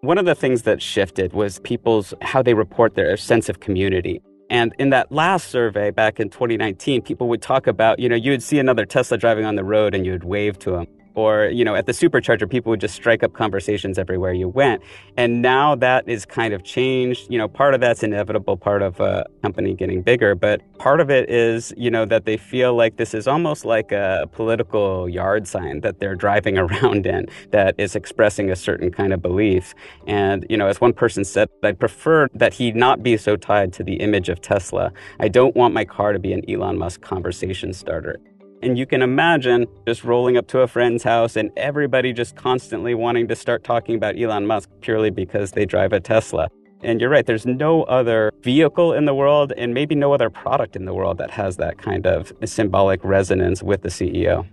One 0.00 0.18
of 0.18 0.24
the 0.24 0.34
things 0.34 0.62
that 0.62 0.82
shifted 0.82 1.32
was 1.32 1.60
people's 1.60 2.12
how 2.22 2.42
they 2.42 2.54
report 2.54 2.94
their 2.94 3.16
sense 3.16 3.48
of 3.48 3.60
community. 3.60 4.20
And 4.50 4.74
in 4.78 4.90
that 4.90 5.10
last 5.10 5.48
survey 5.48 5.90
back 5.90 6.20
in 6.20 6.28
2019, 6.28 7.02
people 7.02 7.28
would 7.28 7.40
talk 7.40 7.66
about, 7.66 7.98
you 7.98 8.08
know, 8.08 8.16
you 8.16 8.32
would 8.32 8.42
see 8.42 8.58
another 8.58 8.84
Tesla 8.84 9.16
driving 9.16 9.44
on 9.44 9.56
the 9.56 9.64
road 9.64 9.94
and 9.94 10.04
you 10.04 10.12
would 10.12 10.24
wave 10.24 10.58
to 10.60 10.72
them 10.72 10.86
or 11.14 11.46
you 11.46 11.64
know 11.64 11.74
at 11.74 11.86
the 11.86 11.92
supercharger 11.92 12.48
people 12.48 12.70
would 12.70 12.80
just 12.80 12.94
strike 12.94 13.22
up 13.22 13.32
conversations 13.32 13.98
everywhere 13.98 14.32
you 14.32 14.48
went. 14.48 14.82
And 15.16 15.42
now 15.42 15.74
that 15.76 16.08
is 16.08 16.24
kind 16.24 16.54
of 16.54 16.62
changed. 16.64 17.30
You 17.30 17.38
know 17.38 17.48
part 17.48 17.74
of 17.74 17.80
that's 17.80 18.02
inevitable 18.02 18.56
part 18.56 18.82
of 18.82 19.00
a 19.00 19.26
company 19.42 19.74
getting 19.74 20.02
bigger 20.02 20.34
but 20.34 20.60
part 20.78 21.00
of 21.00 21.10
it 21.10 21.30
is 21.30 21.72
you 21.76 21.90
know 21.90 22.04
that 22.04 22.24
they 22.24 22.36
feel 22.36 22.74
like 22.74 22.96
this 22.96 23.14
is 23.14 23.26
almost 23.26 23.64
like 23.64 23.92
a 23.92 24.28
political 24.32 25.08
yard 25.08 25.46
sign 25.46 25.80
that 25.80 26.00
they're 26.00 26.14
driving 26.14 26.58
around 26.64 27.06
in 27.06 27.26
that 27.50 27.74
is 27.78 27.94
expressing 27.96 28.50
a 28.50 28.56
certain 28.56 28.90
kind 28.90 29.12
of 29.12 29.22
belief. 29.22 29.74
And 30.06 30.46
you 30.48 30.56
know 30.56 30.68
as 30.68 30.80
one 30.80 30.92
person 30.92 31.24
said 31.24 31.48
i 31.62 31.72
prefer 31.72 32.28
that 32.34 32.52
he 32.54 32.72
not 32.72 33.02
be 33.02 33.16
so 33.16 33.36
tied 33.36 33.72
to 33.74 33.82
the 33.82 33.94
image 33.94 34.28
of 34.28 34.40
tesla. 34.40 34.92
I 35.20 35.28
don't 35.28 35.54
want 35.56 35.74
my 35.74 35.84
car 35.84 36.12
to 36.12 36.18
be 36.18 36.32
an 36.32 36.42
elon 36.48 36.78
musk 36.78 37.00
conversation 37.00 37.72
starter 37.72 38.18
and 38.62 38.78
you 38.78 38.86
can 38.86 39.02
imagine 39.02 39.66
just 39.86 40.04
rolling 40.04 40.36
up 40.36 40.46
to 40.48 40.60
a 40.60 40.68
friend's 40.68 41.02
house 41.02 41.36
and 41.36 41.50
everybody 41.56 42.12
just 42.12 42.36
constantly 42.36 42.94
wanting 42.94 43.28
to 43.28 43.36
start 43.36 43.64
talking 43.64 43.96
about 43.96 44.18
Elon 44.18 44.46
Musk 44.46 44.70
purely 44.80 45.10
because 45.10 45.52
they 45.52 45.66
drive 45.66 45.92
a 45.92 46.00
Tesla. 46.00 46.48
And 46.82 47.00
you're 47.00 47.10
right, 47.10 47.26
there's 47.26 47.46
no 47.46 47.82
other 47.84 48.32
vehicle 48.42 48.92
in 48.92 49.04
the 49.04 49.14
world 49.14 49.52
and 49.56 49.72
maybe 49.74 49.94
no 49.94 50.12
other 50.12 50.30
product 50.30 50.74
in 50.74 50.84
the 50.84 50.94
world 50.94 51.18
that 51.18 51.30
has 51.30 51.56
that 51.58 51.78
kind 51.78 52.06
of 52.06 52.32
symbolic 52.44 53.04
resonance 53.04 53.62
with 53.62 53.82
the 53.82 53.88
CEO. 53.88 54.46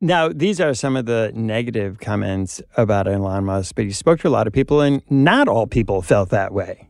Now, 0.00 0.28
these 0.28 0.60
are 0.60 0.74
some 0.74 0.96
of 0.96 1.06
the 1.06 1.30
negative 1.34 2.00
comments 2.00 2.60
about 2.76 3.06
Elon 3.06 3.44
Musk, 3.44 3.76
but 3.76 3.84
you 3.84 3.92
spoke 3.92 4.18
to 4.20 4.28
a 4.28 4.30
lot 4.30 4.48
of 4.48 4.52
people, 4.52 4.80
and 4.80 5.00
not 5.08 5.46
all 5.46 5.68
people 5.68 6.02
felt 6.02 6.30
that 6.30 6.52
way. 6.52 6.88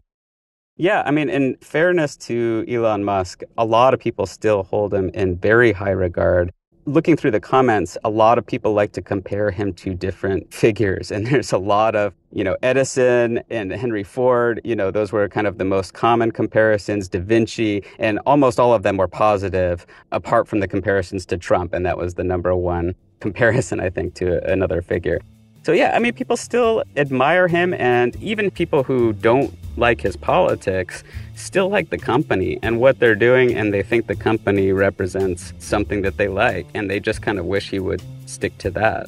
Yeah, 0.77 1.03
I 1.05 1.11
mean, 1.11 1.29
in 1.29 1.57
fairness 1.61 2.17
to 2.29 2.65
Elon 2.67 3.05
Musk, 3.05 3.43
a 3.59 3.65
lot 3.65 3.93
of 3.93 4.01
people 4.01 4.25
still 4.25 4.63
hold 4.63 4.95
him 4.95 5.11
in 5.11 5.37
very 5.37 5.71
high 5.71 5.91
regard. 5.91 6.51
Looking 6.87 7.15
through 7.15 7.33
the 7.33 7.41
comments, 7.41 7.99
a 8.05 8.11
lot 8.11 8.39
of 8.39 8.47
people 8.47 8.73
like 8.73 8.93
to 8.93 9.03
compare 9.03 9.51
him 9.51 9.75
to 9.75 9.95
different 9.95 10.53
figures. 10.63 11.13
And 11.13 11.27
there's 11.27 11.53
a 11.53 11.59
lot 11.59 11.95
of, 11.95 12.15
you 12.33 12.43
know, 12.43 12.57
Edison 12.63 13.41
and 13.51 13.71
Henry 13.71 14.03
Ford, 14.03 14.63
you 14.65 14.75
know, 14.75 14.91
those 14.91 15.13
were 15.13 15.29
kind 15.29 15.47
of 15.47 15.59
the 15.59 15.65
most 15.65 15.93
common 15.93 16.33
comparisons, 16.33 17.07
Da 17.07 17.21
Vinci, 17.21 17.85
and 17.99 18.19
almost 18.25 18.59
all 18.59 18.73
of 18.73 18.83
them 18.83 18.97
were 18.97 19.09
positive, 19.09 19.87
apart 20.11 20.49
from 20.49 20.61
the 20.61 20.67
comparisons 20.67 21.27
to 21.27 21.37
Trump. 21.37 21.75
And 21.75 21.85
that 21.85 21.99
was 21.99 22.15
the 22.15 22.25
number 22.25 22.57
one 22.57 22.95
comparison, 23.21 23.79
I 23.79 23.91
think, 23.91 24.15
to 24.15 24.43
another 24.51 24.81
figure. 24.81 25.21
So, 25.65 25.71
yeah, 25.71 25.93
I 25.95 26.01
mean, 26.01 26.13
people 26.13 26.37
still 26.37 26.83
admire 26.97 27.47
him, 27.47 27.73
and 27.75 28.17
even 28.17 28.51
people 28.51 28.83
who 28.83 29.13
don't 29.13 29.57
like 29.77 30.01
his 30.01 30.17
politics 30.17 31.05
still 31.37 31.69
like 31.69 31.91
the 31.91 31.99
company 31.99 32.59
and 32.63 32.81
what 32.81 32.99
they're 32.99 33.15
doing, 33.15 33.55
and 33.55 33.73
they 33.73 33.83
think 33.83 34.09
the 34.09 34.17
company 34.17 34.73
represents 34.73 35.53
something 35.59 36.03
that 36.03 36.17
they 36.17 36.27
like, 36.27 36.67
and 36.75 36.91
they 36.91 36.99
just 36.99 37.23
kind 37.23 37.39
of 37.39 37.45
wish 37.45 37.71
he 37.71 37.79
would 37.79 38.03
stick 38.27 38.59
to 38.59 38.71
that. 38.73 39.07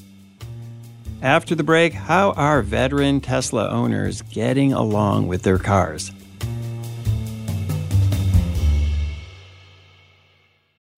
After 1.22 1.56
the 1.56 1.64
break, 1.64 1.92
how 1.92 2.30
are 2.32 2.62
veteran 2.62 3.20
Tesla 3.20 3.68
owners 3.68 4.22
getting 4.22 4.72
along 4.72 5.26
with 5.26 5.42
their 5.42 5.58
cars? 5.58 6.12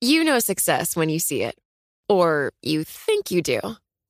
You 0.02 0.22
know 0.22 0.38
success 0.38 0.94
when 0.94 1.08
you 1.08 1.18
see 1.18 1.42
it, 1.42 1.56
or 2.10 2.52
you 2.60 2.84
think 2.84 3.30
you 3.30 3.40
do 3.40 3.76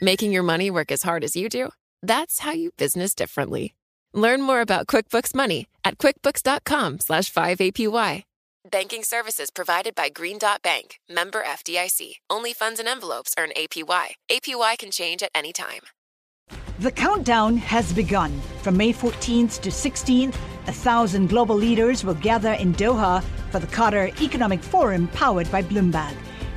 Making 0.00 0.30
your 0.30 0.44
money 0.44 0.70
work 0.70 0.92
as 0.92 1.02
hard 1.02 1.24
as 1.24 1.34
you 1.34 1.48
do? 1.48 1.70
That's 2.02 2.40
how 2.40 2.52
you 2.52 2.70
business 2.76 3.14
differently. 3.14 3.74
Learn 4.14 4.42
more 4.42 4.60
about 4.60 4.86
QuickBooks 4.86 5.34
Money 5.34 5.66
at 5.84 5.98
quickbooks.com 5.98 7.00
slash 7.00 7.32
5APY. 7.32 8.22
Banking 8.70 9.02
services 9.02 9.50
provided 9.50 9.94
by 9.94 10.08
Green 10.10 10.38
Dot 10.38 10.62
Bank, 10.62 11.00
member 11.08 11.42
FDIC. 11.42 12.16
Only 12.28 12.52
funds 12.52 12.78
and 12.78 12.88
envelopes 12.88 13.34
earn 13.38 13.50
APY. 13.56 14.14
APY 14.30 14.78
can 14.78 14.90
change 14.90 15.22
at 15.22 15.30
any 15.34 15.52
time. 15.52 15.80
The 16.78 16.92
countdown 16.92 17.56
has 17.56 17.92
begun. 17.92 18.40
From 18.62 18.76
May 18.76 18.92
14th 18.92 19.60
to 19.62 19.70
16th, 19.70 20.36
a 20.68 20.72
thousand 20.72 21.28
global 21.28 21.56
leaders 21.56 22.04
will 22.04 22.14
gather 22.14 22.52
in 22.52 22.72
Doha 22.74 23.24
for 23.50 23.58
the 23.58 23.66
Qatar 23.66 24.20
Economic 24.20 24.62
Forum 24.62 25.08
powered 25.08 25.50
by 25.50 25.62
Bloomberg. 25.62 26.14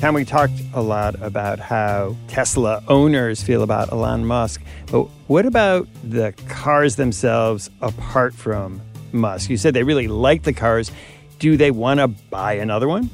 Tom, 0.00 0.14
we 0.14 0.26
talked 0.26 0.60
a 0.74 0.82
lot 0.82 1.14
about 1.22 1.58
how 1.58 2.14
Tesla 2.28 2.82
owners 2.86 3.42
feel 3.42 3.62
about 3.62 3.90
Elon 3.90 4.26
Musk, 4.26 4.60
but 4.92 5.04
what 5.26 5.46
about 5.46 5.88
the 6.04 6.34
cars 6.48 6.96
themselves 6.96 7.70
apart 7.80 8.34
from 8.34 8.82
Musk? 9.12 9.48
You 9.48 9.56
said 9.56 9.72
they 9.72 9.84
really 9.84 10.06
like 10.06 10.42
the 10.42 10.52
cars. 10.52 10.92
Do 11.38 11.56
they 11.56 11.70
want 11.70 12.00
to 12.00 12.08
buy 12.08 12.52
another 12.52 12.88
one? 12.88 13.08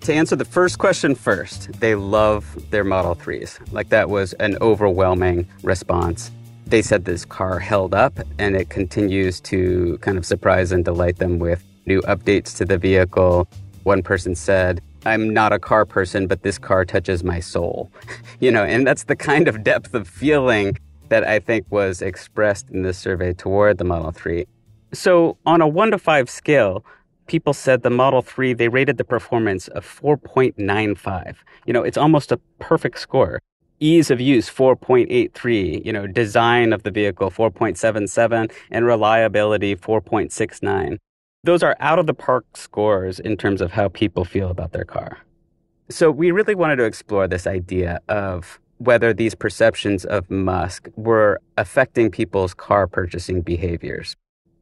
To 0.00 0.12
answer 0.12 0.34
the 0.34 0.44
first 0.44 0.78
question 0.78 1.14
first, 1.14 1.70
they 1.78 1.94
love 1.94 2.44
their 2.70 2.82
Model 2.82 3.14
3s. 3.14 3.72
Like 3.72 3.90
that 3.90 4.10
was 4.10 4.32
an 4.34 4.58
overwhelming 4.60 5.46
response. 5.62 6.32
They 6.66 6.82
said 6.82 7.04
this 7.04 7.24
car 7.24 7.60
held 7.60 7.94
up 7.94 8.18
and 8.40 8.56
it 8.56 8.68
continues 8.68 9.40
to 9.42 9.96
kind 10.00 10.18
of 10.18 10.26
surprise 10.26 10.72
and 10.72 10.84
delight 10.84 11.18
them 11.18 11.38
with 11.38 11.62
new 11.86 12.00
updates 12.02 12.56
to 12.56 12.64
the 12.64 12.78
vehicle. 12.78 13.46
One 13.84 14.02
person 14.02 14.34
said, 14.34 14.82
I'm 15.06 15.32
not 15.32 15.52
a 15.52 15.58
car 15.58 15.86
person, 15.86 16.26
but 16.26 16.42
this 16.42 16.58
car 16.58 16.84
touches 16.84 17.24
my 17.24 17.40
soul. 17.40 17.90
you 18.40 18.50
know, 18.50 18.64
and 18.64 18.86
that's 18.86 19.04
the 19.04 19.16
kind 19.16 19.48
of 19.48 19.62
depth 19.62 19.94
of 19.94 20.06
feeling 20.06 20.78
that 21.08 21.26
I 21.26 21.38
think 21.38 21.66
was 21.70 22.02
expressed 22.02 22.70
in 22.70 22.82
this 22.82 22.98
survey 22.98 23.32
toward 23.32 23.78
the 23.78 23.84
Model 23.84 24.12
3. 24.12 24.46
So, 24.92 25.36
on 25.46 25.60
a 25.60 25.68
1 25.68 25.92
to 25.92 25.98
5 25.98 26.28
scale, 26.30 26.84
people 27.26 27.52
said 27.52 27.82
the 27.82 27.90
Model 27.90 28.22
3, 28.22 28.54
they 28.54 28.68
rated 28.68 28.96
the 28.96 29.04
performance 29.04 29.68
of 29.68 29.84
4.95. 29.84 31.36
You 31.66 31.72
know, 31.72 31.82
it's 31.82 31.96
almost 31.96 32.32
a 32.32 32.38
perfect 32.58 32.98
score. 32.98 33.40
Ease 33.78 34.10
of 34.10 34.20
use 34.20 34.50
4.83, 34.50 35.84
you 35.84 35.92
know, 35.92 36.06
design 36.06 36.72
of 36.72 36.82
the 36.82 36.90
vehicle 36.90 37.30
4.77 37.30 38.52
and 38.70 38.84
reliability 38.84 39.74
4.69. 39.74 40.98
Those 41.42 41.62
are 41.62 41.74
out 41.80 41.98
of 41.98 42.06
the 42.06 42.12
park 42.12 42.44
scores 42.54 43.18
in 43.18 43.38
terms 43.38 43.62
of 43.62 43.72
how 43.72 43.88
people 43.88 44.26
feel 44.26 44.50
about 44.50 44.72
their 44.72 44.84
car. 44.84 45.18
So 45.88 46.10
we 46.10 46.32
really 46.32 46.54
wanted 46.54 46.76
to 46.76 46.84
explore 46.84 47.26
this 47.26 47.46
idea 47.46 48.00
of 48.08 48.60
whether 48.76 49.14
these 49.14 49.34
perceptions 49.34 50.04
of 50.04 50.30
Musk 50.30 50.88
were 50.96 51.40
affecting 51.56 52.10
people's 52.10 52.52
car 52.52 52.86
purchasing 52.86 53.40
behaviors. 53.40 54.16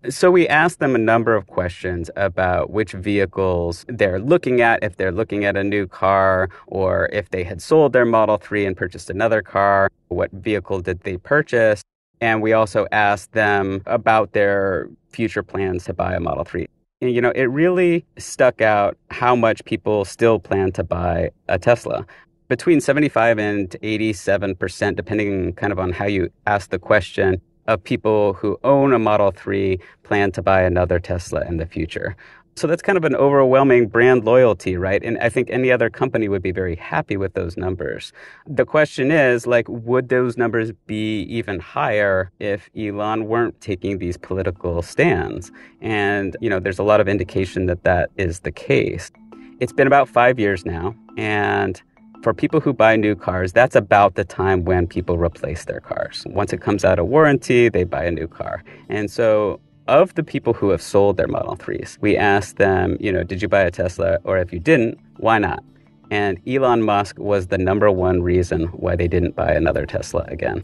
So 0.09 0.31
we 0.31 0.47
asked 0.47 0.79
them 0.79 0.95
a 0.95 0.99
number 0.99 1.35
of 1.35 1.49
questions 1.49 2.11
about 2.15 2.71
which 2.71 2.93
vehicles 2.93 3.85
they're 3.89 4.21
looking 4.21 4.61
at, 4.61 4.85
if 4.85 4.97
they're 4.97 5.11
looking 5.11 5.45
at 5.45 5.57
a 5.57 5.65
new 5.65 5.89
car, 5.89 6.49
or 6.69 7.09
if 7.13 7.31
they 7.31 7.43
had 7.43 7.61
sold 7.61 7.93
their 7.93 8.05
Model 8.05 8.37
3 8.37 8.65
and 8.67 8.77
purchased 8.77 9.11
another 9.11 9.43
car, 9.43 9.91
what 10.07 10.31
vehicle 10.31 10.81
did 10.81 11.01
they 11.01 11.17
purchase? 11.17 11.83
And 12.21 12.43
we 12.43 12.53
also 12.53 12.87
asked 12.93 13.33
them 13.33 13.83
about 13.87 14.33
their 14.33 14.89
future 15.11 15.43
plans 15.43 15.85
to 15.85 15.93
buy 15.93 16.15
a 16.15 16.21
Model 16.21 16.45
3. 16.45 16.67
And, 17.01 17.13
you 17.13 17.21
know, 17.21 17.31
it 17.31 17.45
really 17.45 18.05
stuck 18.17 18.61
out 18.61 18.97
how 19.11 19.37
much 19.37 19.65
people 19.65 20.05
still 20.05 20.39
plan 20.39 20.73
to 20.73 20.83
buy 20.83 21.31
a 21.49 21.59
Tesla. 21.59 22.07
Between 22.49 22.81
75 22.81 23.39
and 23.39 23.71
87%, 23.83 24.97
depending 24.97 25.53
kind 25.53 25.73
of 25.73 25.79
on 25.79 25.93
how 25.93 26.07
you 26.07 26.31
ask 26.47 26.71
the 26.71 26.79
question, 26.79 27.41
of 27.69 27.85
people 27.85 28.33
who 28.33 28.59
own 28.65 28.95
a 28.95 28.99
Model 28.99 29.31
3 29.31 29.79
plan 30.03 30.33
to 30.33 30.43
buy 30.43 30.63
another 30.63 30.99
Tesla 30.99 31.45
in 31.47 31.59
the 31.59 31.67
future. 31.67 32.17
So 32.59 32.67
that's 32.67 32.83
kind 32.83 32.99
of 32.99 33.05
an 33.05 33.15
overwhelming 33.15 33.87
brand 33.87 34.25
loyalty, 34.25 34.77
right? 34.77 35.01
And 35.05 35.17
I 35.19 35.29
think 35.29 35.49
any 35.49 35.71
other 35.71 35.89
company 35.89 36.29
would 36.29 36.43
be 36.43 36.51
very 36.51 36.75
happy 36.75 37.17
with 37.17 37.35
those 37.35 37.57
numbers. 37.57 38.13
The 38.49 38.65
question 38.65 39.13
is, 39.13 39.47
like, 39.47 39.69
would 39.69 40.09
those 40.09 40.37
numbers 40.37 40.73
be 40.87 41.23
even 41.23 41.61
higher 41.61 42.33
if 42.41 42.69
Elon 42.77 43.27
weren't 43.27 43.61
taking 43.61 43.99
these 43.99 44.17
political 44.17 44.83
stands? 44.83 45.53
And, 45.81 46.37
you 46.41 46.51
know, 46.51 46.59
there's 46.59 46.81
a 46.81 46.83
lot 46.83 47.01
of 47.01 47.07
indication 47.07 47.67
that 47.67 47.85
that 47.85 48.11
is 48.17 48.41
the 48.41 48.51
case. 48.51 49.13
It's 49.61 49.73
been 49.73 49.87
about 49.87 50.09
five 50.09 50.41
years 50.41 50.67
now, 50.67 50.97
and 51.17 51.81
for 52.23 52.35
people 52.35 52.61
who 52.61 52.73
buy 52.73 52.97
new 52.97 53.15
cars, 53.15 53.53
that's 53.53 53.77
about 53.77 54.17
the 54.17 54.25
time 54.25 54.65
when 54.65 54.89
people 54.89 55.17
replace 55.17 55.65
their 55.65 55.81
cars. 55.81 56.25
Once 56.29 56.53
it 56.53 56.61
comes 56.61 56.85
out 56.85 56.99
of 56.99 57.07
warranty, 57.07 57.69
they 57.69 57.85
buy 57.85 58.05
a 58.05 58.11
new 58.11 58.27
car. 58.27 58.65
And 58.89 59.09
so, 59.09 59.61
of 59.89 60.15
the 60.15 60.23
people 60.23 60.53
who 60.53 60.69
have 60.69 60.83
sold 60.83 61.17
their 61.17 61.27
Model 61.27 61.57
3s, 61.57 61.99
we 62.01 62.17
asked 62.17 62.57
them, 62.57 62.97
you 63.01 63.11
know, 63.11 63.25
did 63.25 63.43
you 63.43 63.49
buy 63.49 63.63
a 63.63 63.71
Tesla? 63.71 64.19
Or 64.25 64.39
if 64.39 64.53
you 64.53 64.61
didn't, 64.61 64.99
why 65.17 65.39
not? 65.39 65.65
And 66.11 66.39
Elon 66.47 66.83
Musk 66.83 67.19
was 67.19 67.49
the 67.49 67.59
number 67.59 67.91
one 67.91 68.23
reason 68.23 68.67
why 68.67 68.97
they 68.97 69.09
didn't 69.09 69.35
buy 69.35 69.53
another 69.53 69.87
Tesla 69.87 70.25
again. 70.29 70.63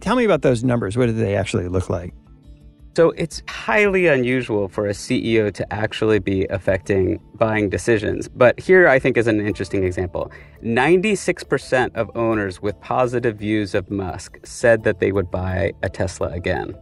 Tell 0.00 0.16
me 0.16 0.24
about 0.24 0.42
those 0.42 0.62
numbers. 0.62 0.96
What 0.96 1.06
did 1.06 1.16
they 1.16 1.36
actually 1.36 1.68
look 1.68 1.88
like? 1.88 2.12
So 2.96 3.10
it's 3.12 3.42
highly 3.48 4.06
unusual 4.06 4.68
for 4.68 4.86
a 4.86 4.92
CEO 4.92 5.52
to 5.52 5.72
actually 5.72 6.20
be 6.20 6.44
affecting 6.46 7.18
buying 7.34 7.68
decisions. 7.68 8.28
But 8.28 8.60
here 8.60 8.86
I 8.86 9.00
think 9.00 9.16
is 9.16 9.26
an 9.26 9.44
interesting 9.44 9.82
example. 9.82 10.30
96% 10.62 11.92
of 11.96 12.08
owners 12.14 12.62
with 12.62 12.80
positive 12.80 13.36
views 13.36 13.74
of 13.74 13.90
Musk 13.90 14.38
said 14.44 14.84
that 14.84 15.00
they 15.00 15.10
would 15.10 15.28
buy 15.28 15.72
a 15.82 15.88
Tesla 15.88 16.28
again. 16.28 16.76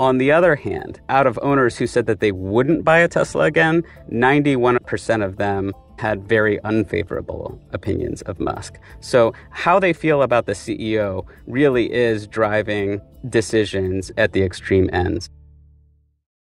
On 0.00 0.16
the 0.16 0.32
other 0.32 0.56
hand, 0.56 0.98
out 1.10 1.26
of 1.26 1.38
owners 1.42 1.76
who 1.76 1.86
said 1.86 2.06
that 2.06 2.20
they 2.20 2.32
wouldn't 2.32 2.86
buy 2.86 3.00
a 3.00 3.06
Tesla 3.06 3.44
again, 3.44 3.82
91% 4.10 5.22
of 5.22 5.36
them 5.36 5.74
had 5.98 6.26
very 6.26 6.58
unfavorable 6.64 7.60
opinions 7.74 8.22
of 8.22 8.40
Musk. 8.40 8.78
So, 9.00 9.34
how 9.50 9.78
they 9.78 9.92
feel 9.92 10.22
about 10.22 10.46
the 10.46 10.54
CEO 10.54 11.26
really 11.46 11.92
is 11.92 12.26
driving 12.26 13.02
decisions 13.28 14.10
at 14.16 14.32
the 14.32 14.42
extreme 14.42 14.88
ends. 14.90 15.28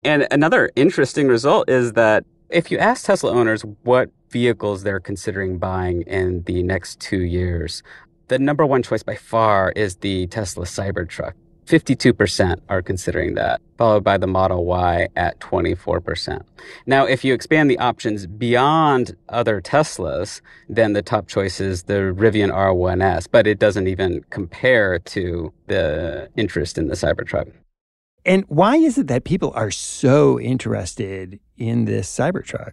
And 0.03 0.27
another 0.31 0.71
interesting 0.75 1.29
result 1.29 1.69
is 1.69 1.93
that 1.93 2.25
if 2.49 2.71
you 2.71 2.79
ask 2.79 3.05
Tesla 3.05 3.33
owners 3.33 3.67
what 3.83 4.09
vehicles 4.31 4.83
they're 4.83 4.99
considering 4.99 5.59
buying 5.59 6.05
in 6.07 6.43
the 6.45 6.63
next 6.63 7.01
two 7.01 7.21
years, 7.21 7.83
the 8.29 8.39
number 8.39 8.65
one 8.65 8.83
choice 8.83 9.03
by 9.03 9.17
far 9.17 9.73
is 9.77 9.97
the 9.97 10.27
Tesla 10.29 10.65
Cybertruck. 10.65 11.35
52% 11.67 12.61
are 12.69 12.83
considering 12.83 13.35
that, 13.35 13.61
followed 13.79 14.05
by 14.05 14.17
the 14.17 14.27
Model 14.27 14.65
Y 14.65 15.09
at 15.17 15.39
24%. 15.41 16.43
Now, 16.87 17.05
if 17.07 17.25
you 17.25 17.35
expand 17.35 17.71
the 17.71 17.79
options 17.79 18.27
beyond 18.27 19.17
other 19.29 19.61
Teslas, 19.61 20.41
then 20.69 20.93
the 20.93 21.03
top 21.03 21.29
choice 21.29 21.61
is 21.61 21.85
the 21.85 22.15
Rivian 22.15 22.53
R1S, 22.53 23.29
but 23.31 23.47
it 23.47 23.59
doesn't 23.59 23.87
even 23.87 24.25
compare 24.31 24.99
to 24.99 25.53
the 25.67 26.29
interest 26.37 26.79
in 26.79 26.89
the 26.89 26.95
Cybertruck. 26.95 27.53
And 28.25 28.45
why 28.49 28.77
is 28.77 28.99
it 28.99 29.09
that 29.09 29.25
people 29.25 29.53
are 29.55 29.71
so 29.71 30.39
interested 30.39 31.41
in 31.57 31.87
this 31.87 32.09
Cybertruck? 32.09 32.73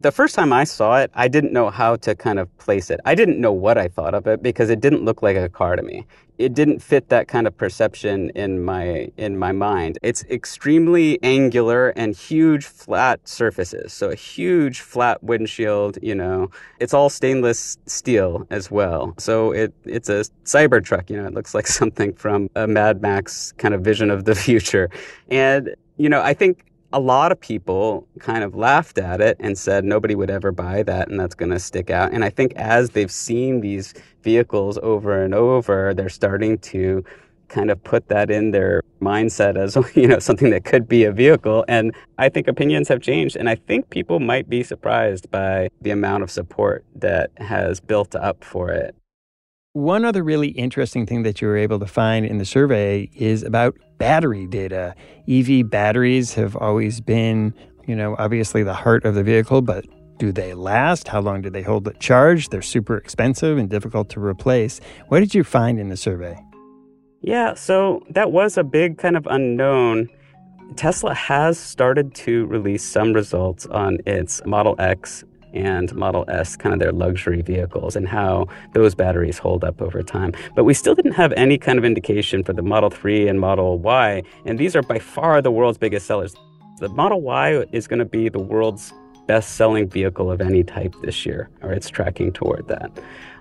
The 0.00 0.12
first 0.12 0.34
time 0.34 0.52
I 0.52 0.64
saw 0.64 0.98
it, 0.98 1.10
I 1.14 1.26
didn't 1.26 1.54
know 1.54 1.70
how 1.70 1.96
to 1.96 2.14
kind 2.14 2.38
of 2.38 2.54
place 2.58 2.90
it. 2.90 3.00
I 3.06 3.14
didn't 3.14 3.40
know 3.40 3.52
what 3.52 3.78
I 3.78 3.88
thought 3.88 4.12
of 4.12 4.26
it 4.26 4.42
because 4.42 4.68
it 4.68 4.78
didn't 4.78 5.06
look 5.06 5.22
like 5.22 5.38
a 5.38 5.48
car 5.48 5.74
to 5.74 5.82
me. 5.82 6.06
It 6.36 6.52
didn't 6.52 6.80
fit 6.80 7.08
that 7.08 7.28
kind 7.28 7.46
of 7.46 7.56
perception 7.56 8.28
in 8.34 8.62
my 8.62 9.10
in 9.16 9.38
my 9.38 9.52
mind. 9.52 9.98
It's 10.02 10.22
extremely 10.24 11.18
angular 11.22 11.88
and 11.96 12.14
huge 12.14 12.66
flat 12.66 13.26
surfaces. 13.26 13.94
So 13.94 14.10
a 14.10 14.14
huge 14.14 14.80
flat 14.80 15.22
windshield, 15.22 15.98
you 16.02 16.14
know. 16.14 16.50
It's 16.78 16.92
all 16.92 17.08
stainless 17.08 17.78
steel 17.86 18.46
as 18.50 18.70
well. 18.70 19.14
So 19.16 19.52
it 19.52 19.72
it's 19.86 20.10
a 20.10 20.24
cyber 20.44 20.84
truck, 20.84 21.08
you 21.08 21.16
know, 21.16 21.26
it 21.26 21.32
looks 21.32 21.54
like 21.54 21.66
something 21.80 22.12
from 22.12 22.50
a 22.54 22.66
Mad 22.66 23.00
Max 23.00 23.52
kind 23.52 23.72
of 23.72 23.80
vision 23.80 24.10
of 24.10 24.26
the 24.26 24.34
future. 24.34 24.90
And 25.30 25.74
you 25.96 26.10
know, 26.10 26.20
I 26.20 26.34
think 26.34 26.65
a 26.92 27.00
lot 27.00 27.32
of 27.32 27.40
people 27.40 28.06
kind 28.18 28.44
of 28.44 28.54
laughed 28.54 28.98
at 28.98 29.20
it 29.20 29.36
and 29.40 29.56
said 29.58 29.84
nobody 29.84 30.14
would 30.14 30.30
ever 30.30 30.52
buy 30.52 30.82
that 30.84 31.08
and 31.08 31.18
that's 31.18 31.34
going 31.34 31.50
to 31.50 31.58
stick 31.58 31.90
out. 31.90 32.12
And 32.12 32.24
I 32.24 32.30
think 32.30 32.52
as 32.54 32.90
they've 32.90 33.10
seen 33.10 33.60
these 33.60 33.94
vehicles 34.22 34.78
over 34.82 35.22
and 35.22 35.34
over, 35.34 35.94
they're 35.94 36.08
starting 36.08 36.58
to 36.58 37.04
kind 37.48 37.70
of 37.70 37.82
put 37.84 38.08
that 38.08 38.30
in 38.30 38.50
their 38.50 38.82
mindset 39.00 39.56
as 39.56 39.76
you 39.96 40.08
know 40.08 40.18
something 40.18 40.50
that 40.50 40.64
could 40.64 40.88
be 40.88 41.04
a 41.04 41.12
vehicle. 41.12 41.64
And 41.68 41.94
i 42.18 42.28
think 42.28 42.48
opinions 42.48 42.88
have 42.88 43.00
changed. 43.00 43.36
And 43.36 43.48
i 43.48 43.54
think 43.54 43.90
people 43.90 44.20
might 44.20 44.48
be 44.48 44.62
surprised 44.62 45.30
by 45.30 45.68
the 45.80 45.90
amount 45.90 46.22
of 46.22 46.30
support 46.30 46.84
that 46.96 47.30
has 47.36 47.80
built 47.80 48.14
up 48.16 48.42
for 48.42 48.70
it 48.70 48.96
one 49.76 50.06
other 50.06 50.22
really 50.22 50.48
interesting 50.48 51.04
thing 51.04 51.22
that 51.22 51.42
you 51.42 51.48
were 51.48 51.56
able 51.56 51.78
to 51.78 51.86
find 51.86 52.24
in 52.24 52.38
the 52.38 52.46
survey 52.46 53.10
is 53.14 53.42
about 53.42 53.76
battery 53.98 54.46
data. 54.46 54.94
EV 55.28 55.68
batteries 55.68 56.32
have 56.32 56.56
always 56.56 57.02
been, 57.02 57.52
you 57.86 57.94
know, 57.94 58.16
obviously 58.18 58.62
the 58.62 58.72
heart 58.72 59.04
of 59.04 59.14
the 59.14 59.22
vehicle, 59.22 59.60
but 59.60 59.84
do 60.16 60.32
they 60.32 60.54
last? 60.54 61.08
How 61.08 61.20
long 61.20 61.42
do 61.42 61.50
they 61.50 61.60
hold 61.60 61.84
the 61.84 61.92
charge? 61.92 62.48
They're 62.48 62.62
super 62.62 62.96
expensive 62.96 63.58
and 63.58 63.68
difficult 63.68 64.08
to 64.10 64.20
replace. 64.20 64.80
What 65.08 65.20
did 65.20 65.34
you 65.34 65.44
find 65.44 65.78
in 65.78 65.90
the 65.90 65.96
survey? 65.98 66.42
Yeah, 67.20 67.52
so 67.52 68.02
that 68.08 68.32
was 68.32 68.56
a 68.56 68.64
big 68.64 68.96
kind 68.96 69.14
of 69.14 69.26
unknown. 69.26 70.08
Tesla 70.76 71.12
has 71.12 71.58
started 71.58 72.14
to 72.14 72.46
release 72.46 72.82
some 72.82 73.12
results 73.12 73.66
on 73.66 73.98
its 74.06 74.40
Model 74.46 74.74
X 74.78 75.22
and 75.54 75.94
Model 75.94 76.24
S, 76.28 76.56
kind 76.56 76.72
of 76.72 76.80
their 76.80 76.92
luxury 76.92 77.42
vehicles, 77.42 77.96
and 77.96 78.06
how 78.06 78.46
those 78.72 78.94
batteries 78.94 79.38
hold 79.38 79.64
up 79.64 79.80
over 79.80 80.02
time. 80.02 80.32
But 80.54 80.64
we 80.64 80.74
still 80.74 80.94
didn't 80.94 81.12
have 81.12 81.32
any 81.32 81.58
kind 81.58 81.78
of 81.78 81.84
indication 81.84 82.42
for 82.44 82.52
the 82.52 82.62
Model 82.62 82.90
3 82.90 83.28
and 83.28 83.40
Model 83.40 83.78
Y, 83.78 84.22
and 84.44 84.58
these 84.58 84.76
are 84.76 84.82
by 84.82 84.98
far 84.98 85.40
the 85.42 85.50
world's 85.50 85.78
biggest 85.78 86.06
sellers. 86.06 86.34
The 86.78 86.88
Model 86.90 87.20
Y 87.22 87.64
is 87.72 87.86
going 87.86 88.00
to 88.00 88.04
be 88.04 88.28
the 88.28 88.38
world's 88.38 88.92
best 89.26 89.56
selling 89.56 89.88
vehicle 89.88 90.30
of 90.30 90.40
any 90.40 90.62
type 90.62 90.94
this 91.02 91.26
year, 91.26 91.50
or 91.62 91.72
it's 91.72 91.88
tracking 91.88 92.32
toward 92.32 92.68
that, 92.68 92.90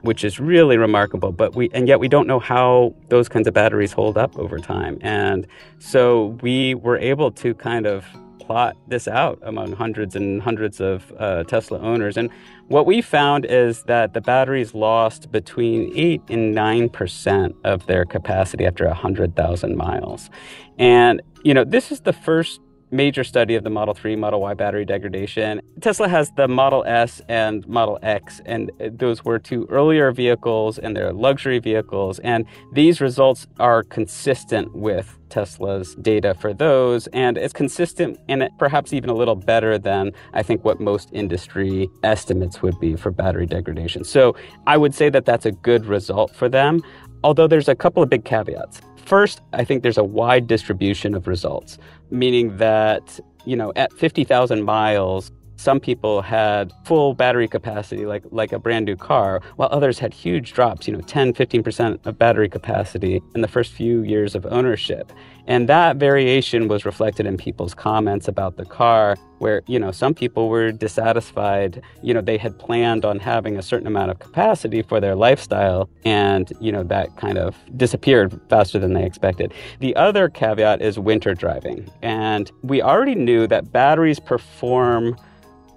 which 0.02 0.24
is 0.24 0.40
really 0.40 0.78
remarkable. 0.78 1.32
But 1.32 1.56
we, 1.56 1.70
and 1.74 1.88
yet 1.88 2.00
we 2.00 2.08
don't 2.08 2.28
know 2.28 2.40
how 2.40 2.96
those 3.10 3.30
kinds 3.30 3.48
of 3.48 3.54
batteries 3.54 3.92
hold 3.92 4.18
up 4.18 4.38
over 4.38 4.58
time. 4.58 4.98
And 5.02 5.48
so 5.80 6.38
we 6.42 6.76
were 6.76 6.98
able 6.98 7.32
to 7.32 7.54
kind 7.54 7.86
of 7.86 8.06
plot 8.46 8.78
this 8.88 9.08
out 9.08 9.40
among 9.42 9.74
hundreds 9.74 10.16
and 10.16 10.42
hundreds 10.42 10.80
of 10.80 11.12
uh, 11.18 11.44
Tesla 11.44 11.80
owners. 11.80 12.18
And 12.18 12.30
what 12.68 12.86
we 12.86 13.02
found 13.02 13.46
is 13.46 13.84
that 13.84 14.14
the 14.14 14.22
batteries 14.22 14.74
lost 14.74 15.32
between 15.32 15.92
8 15.96 16.22
and 16.30 16.56
9% 16.56 17.54
of 17.64 17.86
their 17.88 18.06
capacity 18.06 18.66
after 18.66 18.86
100,000 18.88 19.76
miles. 19.76 20.30
And, 20.78 21.22
you 21.44 21.54
know, 21.54 21.64
this 21.64 21.92
is 21.92 22.02
the 22.02 22.14
first 22.14 22.60
major 22.92 23.24
study 23.24 23.56
of 23.56 23.64
the 23.64 23.70
Model 23.70 23.94
3, 23.94 24.16
Model 24.16 24.42
Y 24.42 24.54
battery 24.54 24.86
degradation. 24.86 25.62
Tesla 25.82 26.08
has 26.08 26.32
the 26.38 26.48
Model 26.48 26.84
S 26.86 27.22
and 27.28 27.68
Model 27.68 28.00
X, 28.02 28.42
and 28.46 28.72
those 28.80 29.26
were 29.26 29.40
two 29.40 29.68
earlier 29.70 30.12
vehicles 30.12 30.78
and 30.78 30.96
they're 30.96 31.14
luxury 31.14 31.60
vehicles. 31.60 32.20
And 32.20 32.46
these 32.74 33.02
results 33.02 33.48
are 33.60 33.84
consistent 33.84 34.74
with 34.76 35.18
Tesla's 35.30 35.96
data 35.96 36.34
for 36.36 36.54
those, 36.54 37.08
and 37.08 37.38
it's 37.38 37.54
consistent 37.54 38.18
and 38.30 38.48
perhaps 38.58 38.94
even 38.94 39.10
a 39.10 39.14
little 39.14 39.36
better 39.36 39.78
than 39.78 40.12
I 40.34 40.44
think 40.44 40.64
what 40.64 40.80
most 40.80 41.10
industry 41.12 41.90
estimates 42.04 42.62
would 42.62 42.80
be 42.80 42.96
for 42.96 43.12
battery 43.12 43.46
degradation. 43.46 44.04
So 44.04 44.36
I 44.68 44.78
would 44.78 44.94
say 44.94 45.10
that 45.10 45.26
that's 45.26 45.46
a 45.46 45.52
good 45.52 45.86
result 45.86 46.34
for 46.36 46.48
them, 46.48 46.82
although 47.24 47.48
there's 47.48 47.68
a 47.68 47.76
couple 47.76 48.04
of 48.04 48.10
big 48.10 48.24
caveats. 48.24 48.82
First, 49.06 49.42
I 49.54 49.64
think 49.64 49.84
there's 49.84 50.00
a 50.00 50.04
wide 50.04 50.48
distribution 50.48 51.14
of 51.14 51.28
results, 51.28 51.78
meaning 52.10 52.58
that 52.58 53.20
you 53.46 53.56
know, 53.56 53.72
at 53.76 53.94
50,000 53.94 54.64
miles, 54.64 55.32
some 55.58 55.80
people 55.80 56.22
had 56.22 56.72
full 56.84 57.14
battery 57.14 57.48
capacity 57.48 58.06
like 58.06 58.24
like 58.32 58.52
a 58.52 58.60
brand 58.60 58.86
new 58.86 58.96
car 58.96 59.42
while 59.56 59.70
others 59.72 60.00
had 60.00 60.14
huge 60.14 60.54
drops 60.54 60.88
you 60.88 60.94
know 60.94 61.02
10 61.02 61.34
15% 61.34 62.06
of 62.06 62.18
battery 62.18 62.50
capacity 62.50 63.22
in 63.34 63.42
the 63.42 63.48
first 63.48 63.72
few 63.74 64.02
years 64.02 64.36
of 64.36 64.46
ownership. 64.48 65.12
And 65.48 65.70
that 65.70 65.98
variation 65.98 66.68
was 66.68 66.86
reflected 66.86 67.28
in 67.28 67.38
people's 67.38 67.76
comments 67.76 68.28
about 68.28 68.58
the 68.58 68.66
car 68.66 69.16
where 69.38 69.62
you 69.68 69.78
know 69.78 69.92
some 69.92 70.14
people 70.14 70.48
were 70.50 70.72
dissatisfied 70.72 71.82
you 72.02 72.14
know 72.14 72.22
they 72.22 72.38
had 72.38 72.58
planned 72.58 73.04
on 73.04 73.20
having 73.20 73.58
a 73.58 73.62
certain 73.62 73.86
amount 73.86 74.10
of 74.10 74.18
capacity 74.20 74.82
for 74.82 75.00
their 75.00 75.16
lifestyle 75.16 75.90
and 76.06 76.54
you 76.62 76.72
know 76.72 76.84
that 76.84 77.16
kind 77.18 77.38
of 77.38 77.56
disappeared 77.78 78.40
faster 78.50 78.80
than 78.80 78.94
they 78.94 79.06
expected. 79.06 79.54
The 79.80 79.96
other 79.96 80.30
caveat 80.30 80.82
is 80.82 80.98
winter 80.98 81.34
driving 81.34 81.90
and 82.02 82.52
we 82.64 82.82
already 82.82 83.16
knew 83.16 83.46
that 83.48 83.72
batteries 83.72 84.20
perform 84.20 85.16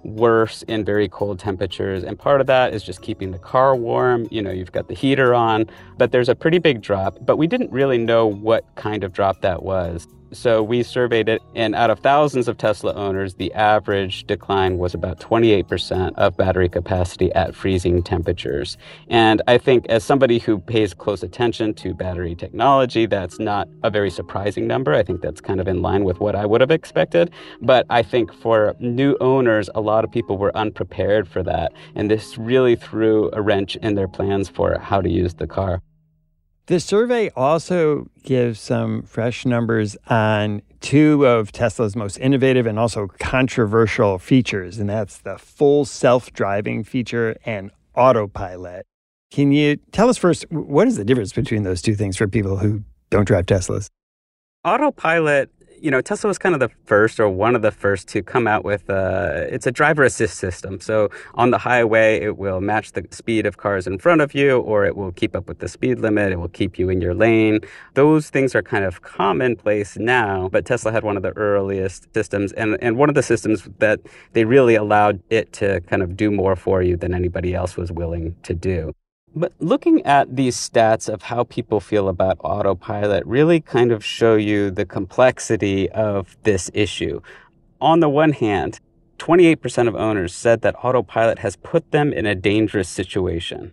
worse 0.03 0.63
in 0.63 0.85
very 0.85 1.07
cold 1.09 1.39
temperatures. 1.39 2.03
And 2.03 2.17
part 2.17 2.41
of 2.41 2.47
that 2.47 2.73
is 2.73 2.83
just 2.83 3.01
keeping 3.01 3.31
the 3.31 3.39
car 3.39 3.75
warm. 3.75 4.27
You 4.31 4.41
know, 4.41 4.51
you've 4.51 4.71
got 4.71 4.87
the 4.87 4.93
heater 4.93 5.33
on, 5.33 5.69
but 5.97 6.11
there's 6.11 6.29
a 6.29 6.35
pretty 6.35 6.59
big 6.59 6.81
drop. 6.81 7.17
But 7.21 7.37
we 7.37 7.47
didn't 7.47 7.71
really 7.71 7.97
know 7.97 8.25
what 8.27 8.65
kind 8.75 9.03
of 9.03 9.13
drop 9.13 9.41
that 9.41 9.63
was. 9.63 10.07
So 10.31 10.61
we 10.61 10.83
surveyed 10.83 11.27
it, 11.27 11.41
and 11.55 11.73
out 11.73 11.89
of 11.89 11.99
thousands 11.99 12.47
of 12.47 12.57
Tesla 12.57 12.93
owners, 12.93 13.33
the 13.33 13.51
average 13.53 14.25
decline 14.25 14.77
was 14.77 14.93
about 14.93 15.19
28% 15.19 16.13
of 16.15 16.37
battery 16.37 16.69
capacity 16.69 17.31
at 17.33 17.55
freezing 17.55 18.03
temperatures. 18.03 18.77
And 19.07 19.41
I 19.47 19.57
think 19.57 19.87
as 19.87 20.03
somebody 20.03 20.37
who 20.37 20.59
pays 20.59 20.93
close 20.93 21.23
attention 21.23 21.73
to 21.75 21.95
battery 21.95 22.35
technology, 22.35 23.07
that's 23.07 23.39
not 23.39 23.67
a 23.83 23.89
very 23.89 24.11
surprising 24.11 24.67
number. 24.67 24.93
I 24.93 25.01
think 25.01 25.21
that's 25.21 25.41
kind 25.41 25.59
of 25.59 25.67
in 25.67 25.81
line 25.81 26.03
with 26.03 26.19
what 26.19 26.35
I 26.35 26.45
would 26.45 26.61
have 26.61 26.71
expected. 26.71 27.31
But 27.61 27.87
I 27.89 28.03
think 28.03 28.31
for 28.31 28.75
new 28.79 29.17
owners, 29.19 29.67
a 29.73 29.81
lot 29.81 30.03
of 30.03 30.11
people 30.11 30.37
were 30.37 30.55
unprepared 30.55 31.27
for 31.27 31.41
that. 31.43 31.73
And 31.95 32.11
this 32.11 32.37
really 32.37 32.75
threw 32.75 33.31
a 33.33 33.41
wrench 33.41 33.77
in 33.77 33.95
their 33.95 34.07
plans 34.07 34.47
for 34.47 34.77
how 34.77 35.01
to 35.01 35.09
use 35.09 35.33
the 35.33 35.47
car. 35.47 35.81
The 36.69 36.79
survey 36.79 37.31
also 37.35 38.05
gives 38.21 38.59
some 38.59 39.01
fresh 39.01 39.43
numbers 39.43 39.97
on 40.07 40.61
two 40.81 41.25
of 41.25 41.51
Tesla's 41.51 41.95
most 41.95 42.19
innovative 42.19 42.67
and 42.67 42.77
also 42.77 43.07
controversial 43.17 44.19
features, 44.19 44.77
and 44.77 44.87
that's 44.87 45.17
the 45.17 45.39
full 45.39 45.83
self 45.83 46.31
driving 46.31 46.83
feature 46.83 47.35
and 47.43 47.71
autopilot. 47.95 48.85
Can 49.31 49.51
you 49.51 49.77
tell 49.91 50.09
us 50.09 50.19
first, 50.19 50.45
what 50.51 50.87
is 50.87 50.95
the 50.95 51.03
difference 51.03 51.33
between 51.33 51.63
those 51.63 51.81
two 51.81 51.95
things 51.95 52.15
for 52.15 52.27
people 52.27 52.57
who 52.57 52.83
don't 53.09 53.25
drive 53.25 53.47
Teslas? 53.47 53.87
Autopilot 54.63 55.49
you 55.81 55.91
know, 55.91 56.01
Tesla 56.01 56.27
was 56.27 56.37
kind 56.37 56.55
of 56.55 56.59
the 56.59 56.69
first 56.85 57.19
or 57.19 57.29
one 57.29 57.55
of 57.55 57.61
the 57.61 57.71
first 57.71 58.07
to 58.09 58.21
come 58.21 58.47
out 58.47 58.63
with 58.63 58.89
uh, 58.89 59.45
it's 59.49 59.67
a 59.67 59.71
driver 59.71 60.03
assist 60.03 60.37
system. 60.37 60.79
So 60.79 61.09
on 61.35 61.51
the 61.51 61.57
highway, 61.57 62.19
it 62.19 62.37
will 62.37 62.61
match 62.61 62.91
the 62.93 63.05
speed 63.11 63.45
of 63.45 63.57
cars 63.57 63.87
in 63.87 63.97
front 63.99 64.21
of 64.21 64.33
you, 64.33 64.59
or 64.59 64.85
it 64.85 64.95
will 64.95 65.11
keep 65.11 65.35
up 65.35 65.47
with 65.47 65.59
the 65.59 65.67
speed 65.67 65.99
limit. 65.99 66.31
It 66.31 66.37
will 66.37 66.49
keep 66.49 66.77
you 66.79 66.89
in 66.89 67.01
your 67.01 67.13
lane. 67.13 67.61
Those 67.93 68.29
things 68.29 68.55
are 68.55 68.61
kind 68.61 68.85
of 68.85 69.01
commonplace 69.01 69.97
now, 69.97 70.49
but 70.49 70.65
Tesla 70.65 70.91
had 70.91 71.03
one 71.03 71.17
of 71.17 71.23
the 71.23 71.35
earliest 71.37 72.13
systems, 72.13 72.51
and 72.53 72.77
and 72.81 72.97
one 72.97 73.09
of 73.09 73.15
the 73.15 73.23
systems 73.23 73.67
that 73.79 73.99
they 74.33 74.45
really 74.45 74.75
allowed 74.75 75.21
it 75.29 75.51
to 75.53 75.81
kind 75.81 76.01
of 76.01 76.15
do 76.15 76.31
more 76.31 76.55
for 76.55 76.81
you 76.81 76.97
than 76.97 77.13
anybody 77.13 77.53
else 77.53 77.77
was 77.77 77.91
willing 77.91 78.35
to 78.43 78.53
do. 78.53 78.93
But 79.39 79.53
looking 79.59 80.05
at 80.05 80.35
these 80.35 80.57
stats 80.57 81.07
of 81.07 81.21
how 81.21 81.45
people 81.45 81.79
feel 81.79 82.09
about 82.09 82.35
autopilot 82.41 83.25
really 83.25 83.61
kind 83.61 83.93
of 83.93 84.03
show 84.03 84.35
you 84.35 84.69
the 84.69 84.85
complexity 84.85 85.89
of 85.91 86.35
this 86.43 86.69
issue. 86.73 87.21
On 87.79 88.01
the 88.01 88.09
one 88.09 88.33
hand, 88.33 88.81
28% 89.17 89.87
of 89.87 89.95
owners 89.95 90.35
said 90.35 90.59
that 90.63 90.75
autopilot 90.83 91.39
has 91.39 91.55
put 91.55 91.89
them 91.91 92.11
in 92.11 92.25
a 92.25 92.35
dangerous 92.35 92.89
situation. 92.89 93.71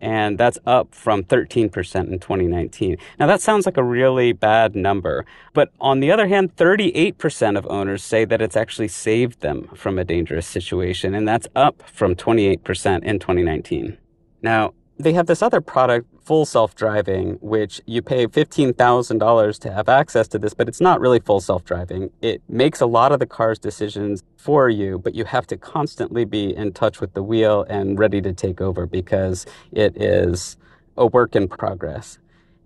And 0.00 0.38
that's 0.38 0.58
up 0.66 0.92
from 0.92 1.22
13% 1.22 1.66
in 2.10 2.18
2019. 2.18 2.96
Now, 3.20 3.28
that 3.28 3.40
sounds 3.40 3.64
like 3.64 3.76
a 3.76 3.84
really 3.84 4.32
bad 4.32 4.74
number. 4.74 5.24
But 5.54 5.70
on 5.80 6.00
the 6.00 6.10
other 6.10 6.26
hand, 6.26 6.56
38% 6.56 7.56
of 7.56 7.64
owners 7.68 8.02
say 8.02 8.24
that 8.24 8.42
it's 8.42 8.56
actually 8.56 8.88
saved 8.88 9.40
them 9.40 9.68
from 9.76 10.00
a 10.00 10.04
dangerous 10.04 10.48
situation. 10.48 11.14
And 11.14 11.28
that's 11.28 11.46
up 11.54 11.84
from 11.92 12.16
28% 12.16 13.04
in 13.04 13.20
2019. 13.20 13.98
Now, 14.42 14.74
they 14.98 15.12
have 15.12 15.26
this 15.26 15.42
other 15.42 15.60
product, 15.60 16.06
full 16.24 16.44
self-driving, 16.44 17.38
which 17.40 17.80
you 17.86 18.02
pay 18.02 18.26
$15,000 18.26 19.58
to 19.60 19.72
have 19.72 19.88
access 19.88 20.26
to 20.28 20.38
this, 20.38 20.54
but 20.54 20.68
it's 20.68 20.80
not 20.80 21.00
really 21.00 21.20
full 21.20 21.40
self-driving. 21.40 22.10
It 22.22 22.42
makes 22.48 22.80
a 22.80 22.86
lot 22.86 23.12
of 23.12 23.18
the 23.18 23.26
car's 23.26 23.58
decisions 23.58 24.22
for 24.36 24.68
you, 24.68 24.98
but 24.98 25.14
you 25.14 25.24
have 25.24 25.46
to 25.48 25.56
constantly 25.56 26.24
be 26.24 26.54
in 26.56 26.72
touch 26.72 27.00
with 27.00 27.14
the 27.14 27.22
wheel 27.22 27.64
and 27.68 27.98
ready 27.98 28.20
to 28.22 28.32
take 28.32 28.60
over 28.60 28.86
because 28.86 29.46
it 29.72 30.00
is 30.00 30.56
a 30.96 31.06
work 31.06 31.36
in 31.36 31.48
progress. 31.48 32.18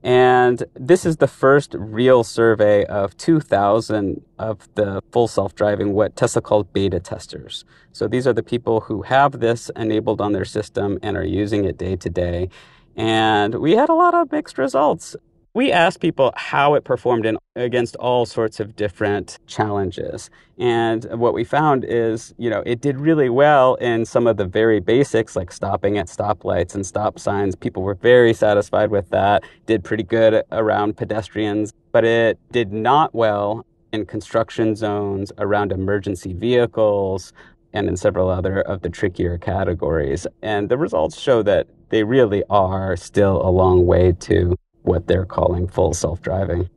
And 0.03 0.65
this 0.75 1.05
is 1.05 1.19
the 1.19 1.29
first 1.29 1.75
real 1.75 2.25
survey 2.25 2.85
of 2.87 3.17
2,000 3.19 4.23
of 4.39 4.69
the 4.75 5.03
full 5.13 5.29
self 5.29 5.55
driving, 5.55 5.93
what 5.93 6.17
Tesla 6.17 6.41
called 6.41 6.73
beta 6.73 7.01
testers. 7.01 7.65
So 7.93 8.09
these 8.09 8.27
are 8.27 8.33
the 8.33 8.43
people 8.43 8.81
who 8.81 9.03
have 9.03 9.41
this 9.41 9.71
enabled 9.77 10.21
on 10.21 10.33
their 10.33 10.47
system 10.47 10.99
and 11.03 11.17
are 11.17 11.25
using 11.25 11.65
it 11.65 11.77
day 11.77 11.97
to 11.97 12.09
day. 12.09 12.49
And 12.97 13.57
we 13.57 13.73
had 13.73 13.89
a 13.89 13.95
lot 13.95 14.15
of 14.15 14.33
mixed 14.33 14.59
results. 14.59 15.17
We 15.53 15.73
asked 15.73 15.99
people 15.99 16.33
how 16.37 16.75
it 16.75 16.85
performed 16.85 17.27
in, 17.27 17.37
against 17.57 17.97
all 17.97 18.25
sorts 18.25 18.61
of 18.61 18.77
different 18.77 19.37
challenges. 19.49 20.31
And 20.59 21.05
what 21.07 21.35
we 21.35 21.43
found 21.43 21.85
is, 21.85 22.33
you 22.39 22.49
know, 22.49 22.63
it 22.65 22.81
did 22.81 23.01
really 23.01 23.29
well 23.29 23.75
in 23.75 24.05
some 24.05 24.29
of 24.29 24.37
the 24.37 24.45
very 24.45 24.79
basics 24.79 25.35
like 25.35 25.51
stopping 25.51 25.99
at 25.99 26.07
stoplights 26.07 26.77
and 26.77 26.87
stop 26.87 27.19
signs. 27.19 27.57
People 27.57 27.83
were 27.83 27.97
very 27.97 28.33
satisfied 28.33 28.93
with 28.93 29.11
that, 29.11 29.43
did 29.67 29.83
pretty 29.83 30.05
good 30.05 30.45
around 30.53 30.97
pedestrians, 30.97 31.73
but 31.91 32.05
it 32.05 32.39
did 32.53 32.73
not 32.73 33.13
well 33.13 33.67
in 33.93 34.07
construction 34.07 34.77
zones, 34.77 35.33
around 35.39 35.73
emergency 35.73 36.33
vehicles, 36.33 37.33
and 37.73 37.89
in 37.89 37.97
several 37.97 38.29
other 38.29 38.61
of 38.61 38.83
the 38.83 38.89
trickier 38.89 39.37
categories. 39.37 40.29
And 40.43 40.69
the 40.69 40.79
results 40.79 41.19
show 41.19 41.43
that 41.43 41.67
they 41.89 42.05
really 42.05 42.45
are 42.49 42.95
still 42.95 43.45
a 43.45 43.51
long 43.51 43.85
way 43.85 44.13
to 44.13 44.57
what 44.83 45.07
they're 45.07 45.27
calling 45.27 45.69
full 45.69 45.95
self 45.95 46.21
driving. 46.21 46.69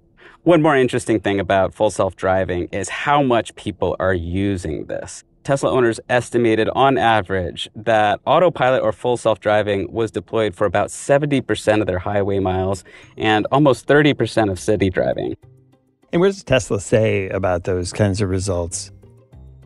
One 0.44 0.62
more 0.62 0.76
interesting 0.76 1.20
thing 1.20 1.40
about 1.40 1.74
full 1.74 1.90
self 1.90 2.16
driving 2.16 2.68
is 2.72 2.90
how 2.90 3.24
much 3.24 3.56
people 3.56 3.96
are 4.00 4.14
using 4.14 4.86
this. 4.86 5.24
Tesla 5.44 5.72
owners 5.72 6.00
estimated 6.10 6.70
on 6.70 6.98
average 6.98 7.70
that 7.76 8.20
autopilot 8.26 8.82
or 8.82 8.92
full 8.92 9.18
self 9.18 9.40
driving 9.40 9.92
was 9.92 10.12
deployed 10.12 10.56
for 10.56 10.66
about 10.66 10.90
70% 10.90 11.82
of 11.82 11.88
their 11.88 12.00
highway 12.00 12.40
miles 12.40 12.84
and 13.18 13.46
almost 13.52 13.88
30% 13.88 14.52
of 14.52 14.60
city 14.60 14.90
driving. 14.90 15.36
And 16.12 16.22
what 16.22 16.28
does 16.28 16.44
Tesla 16.44 16.80
say 16.80 17.30
about 17.30 17.64
those 17.64 17.92
kinds 17.92 18.22
of 18.22 18.30
results? 18.30 18.92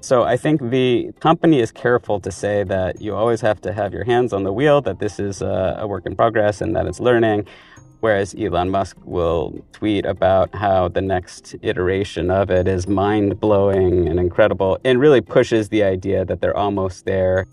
So 0.01 0.23
I 0.23 0.37
think 0.37 0.61
the 0.69 1.11
company 1.19 1.59
is 1.59 1.71
careful 1.71 2.19
to 2.21 2.31
say 2.31 2.63
that 2.63 3.01
you 3.01 3.13
always 3.13 3.41
have 3.41 3.59
to 3.61 3.73
have 3.73 3.93
your 3.93 4.05
hands 4.05 4.31
on 4.31 4.43
the 4.43 4.53
wheel, 4.53 4.81
that 4.81 4.99
this 4.99 5.19
is 5.19 5.41
a, 5.41 5.85
work 5.87 6.05
in 6.05 6.15
progress 6.15 6.61
and 6.61 6.75
that 6.75 6.85
it's 6.85 6.99
learning. 6.99 7.45
Whereas 7.99 8.35
Elon 8.37 8.69
Musk 8.69 8.95
will 9.05 9.59
tweet 9.71 10.05
about 10.05 10.53
how 10.53 10.87
the 10.87 11.01
next 11.01 11.55
iteration 11.63 12.29
of 12.29 12.51
it 12.51 12.67
is 12.67 12.87
mind 12.87 13.39
blowing 13.39 14.07
and 14.07 14.19
incredible 14.19 14.77
and 14.85 14.99
really 14.99 15.21
pushes 15.21 15.69
the 15.69 15.83
idea 15.83 16.23
that 16.25 16.39
they're 16.39 16.55
almost 16.55 17.05
there. 17.05 17.47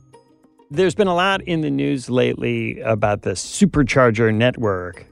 There's 0.70 0.94
been 0.94 1.08
a 1.08 1.14
lot 1.14 1.40
in 1.42 1.62
the 1.62 1.70
news 1.70 2.10
lately 2.10 2.80
about 2.80 3.22
the 3.22 3.30
supercharger 3.30 4.34
network, 4.34 5.06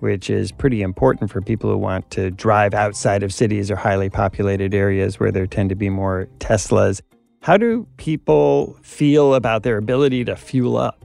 which 0.00 0.28
is 0.28 0.50
pretty 0.50 0.82
important 0.82 1.30
for 1.30 1.40
people 1.40 1.70
who 1.70 1.78
want 1.78 2.10
to 2.12 2.30
drive 2.30 2.74
outside 2.74 3.22
of 3.22 3.32
cities 3.32 3.70
or 3.70 3.76
highly 3.76 4.10
populated 4.10 4.74
areas 4.74 5.20
where 5.20 5.30
there 5.30 5.46
tend 5.46 5.68
to 5.68 5.76
be 5.76 5.90
more 5.90 6.28
Teslas. 6.38 7.02
How 7.40 7.56
do 7.56 7.86
people 7.98 8.76
feel 8.82 9.34
about 9.34 9.62
their 9.62 9.76
ability 9.76 10.24
to 10.24 10.34
fuel 10.34 10.76
up? 10.76 11.04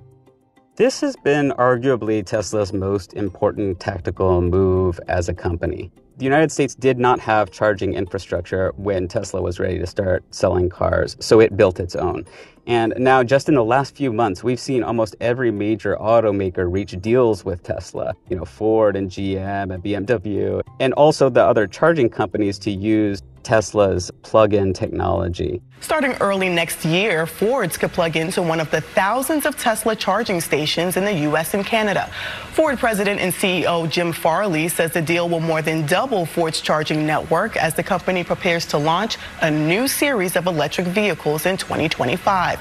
This 0.77 1.01
has 1.01 1.15
been 1.15 1.53
arguably 1.57 2.23
Tesla's 2.23 2.71
most 2.71 3.15
important 3.15 3.79
tactical 3.79 4.41
move 4.41 4.99
as 5.07 5.27
a 5.27 5.33
company. 5.33 5.89
The 6.17 6.23
United 6.23 6.51
States 6.51 6.75
did 6.75 6.99
not 6.99 7.19
have 7.19 7.49
charging 7.49 7.95
infrastructure 7.95 8.71
when 8.77 9.07
Tesla 9.07 9.41
was 9.41 9.59
ready 9.59 9.79
to 9.79 9.87
start 9.87 10.23
selling 10.29 10.69
cars, 10.69 11.17
so 11.19 11.39
it 11.39 11.57
built 11.57 11.79
its 11.79 11.95
own. 11.95 12.25
And 12.67 12.93
now, 12.95 13.23
just 13.23 13.49
in 13.49 13.55
the 13.55 13.63
last 13.63 13.95
few 13.95 14.13
months, 14.13 14.43
we've 14.43 14.59
seen 14.59 14.83
almost 14.83 15.15
every 15.19 15.49
major 15.49 15.97
automaker 15.99 16.71
reach 16.71 16.95
deals 17.01 17.43
with 17.43 17.63
Tesla. 17.63 18.13
You 18.29 18.35
know, 18.35 18.45
Ford 18.45 18.95
and 18.95 19.09
GM 19.09 19.73
and 19.73 19.83
BMW, 19.83 20.61
and 20.79 20.93
also 20.93 21.27
the 21.27 21.43
other 21.43 21.65
charging 21.65 22.07
companies 22.07 22.59
to 22.59 22.69
use 22.69 23.23
Tesla's 23.47 24.11
plug 24.23 24.53
in 24.53 24.73
technology. 24.73 25.61
Starting 25.79 26.11
early 26.19 26.49
next 26.49 26.83
year, 26.83 27.25
Fords 27.25 27.77
could 27.77 27.93
plug 27.93 28.17
into 28.17 28.41
one 28.41 28.59
of 28.59 28.69
the 28.71 28.81
thousands 28.81 29.45
of 29.45 29.57
Tesla 29.57 29.95
charging 29.95 30.41
stations 30.41 30.97
in 30.97 31.05
the 31.05 31.13
U.S. 31.29 31.53
and 31.53 31.65
Canada. 31.65 32.11
Ford 32.51 32.77
President 32.77 33.21
and 33.21 33.33
CEO 33.33 33.89
Jim 33.89 34.11
Farley 34.11 34.67
says 34.67 34.91
the 34.91 35.01
deal 35.01 35.29
will 35.29 35.39
more 35.39 35.61
than 35.61 35.85
double 35.85 36.25
Ford's 36.25 36.59
charging 36.59 37.07
network 37.07 37.55
as 37.55 37.73
the 37.73 37.83
company 37.83 38.21
prepares 38.21 38.65
to 38.65 38.77
launch 38.77 39.17
a 39.41 39.49
new 39.49 39.87
series 39.87 40.35
of 40.35 40.45
electric 40.45 40.87
vehicles 40.87 41.45
in 41.45 41.55
2025 41.55 42.59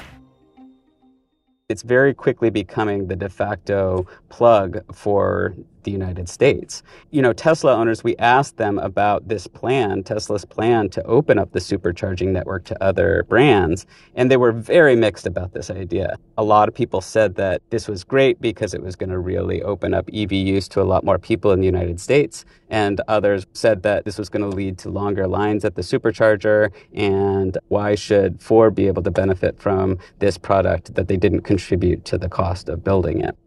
it's 1.69 1.81
very 1.81 2.13
quickly 2.13 2.49
becoming 2.49 3.07
the 3.07 3.15
de 3.15 3.27
facto 3.27 4.07
plug 4.29 4.79
for 4.93 5.53
the 5.87 5.91
United 5.91 6.27
States. 6.27 6.83
You 7.11 7.21
know, 7.21 7.31
Tesla 7.31 7.73
owners, 7.73 8.03
we 8.03 8.17
asked 8.17 8.57
them 8.57 8.77
about 8.77 9.29
this 9.29 9.47
plan, 9.47 10.03
Tesla's 10.03 10.43
plan 10.43 10.89
to 10.89 11.03
open 11.03 11.39
up 11.39 11.53
the 11.53 11.59
supercharging 11.59 12.27
network 12.27 12.65
to 12.65 12.83
other 12.83 13.25
brands, 13.29 13.85
and 14.15 14.29
they 14.29 14.35
were 14.35 14.51
very 14.51 14.97
mixed 14.97 15.25
about 15.25 15.53
this 15.53 15.71
idea. 15.71 16.17
A 16.37 16.43
lot 16.43 16.67
of 16.67 16.75
people 16.75 16.99
said 16.99 17.35
that 17.35 17.61
this 17.69 17.87
was 17.87 18.03
great 18.03 18.41
because 18.41 18.73
it 18.73 18.83
was 18.83 18.97
going 18.97 19.11
to 19.11 19.19
really 19.19 19.63
open 19.63 19.93
up 19.93 20.09
EV 20.13 20.33
use 20.33 20.67
to 20.67 20.81
a 20.81 20.83
lot 20.83 21.05
more 21.05 21.17
people 21.17 21.53
in 21.53 21.61
the 21.61 21.65
United 21.65 22.01
States, 22.01 22.43
and 22.69 22.99
others 23.07 23.47
said 23.53 23.81
that 23.83 24.03
this 24.03 24.17
was 24.17 24.27
going 24.27 24.43
to 24.49 24.53
lead 24.53 24.77
to 24.79 24.89
longer 24.89 25.25
lines 25.25 25.63
at 25.63 25.75
the 25.75 25.81
supercharger, 25.81 26.69
and 26.93 27.57
why 27.69 27.95
should 27.95 28.41
Ford 28.41 28.75
be 28.75 28.87
able 28.87 29.03
to 29.03 29.11
benefit 29.11 29.57
from 29.57 29.97
this 30.19 30.37
product 30.37 30.95
that 30.95 31.07
they 31.07 31.15
didn't 31.15 31.43
contribute 31.43 32.03
to 32.03 32.17
the 32.17 32.27
cost 32.27 32.67
of 32.67 32.83
building 32.83 33.21
it? 33.21 33.37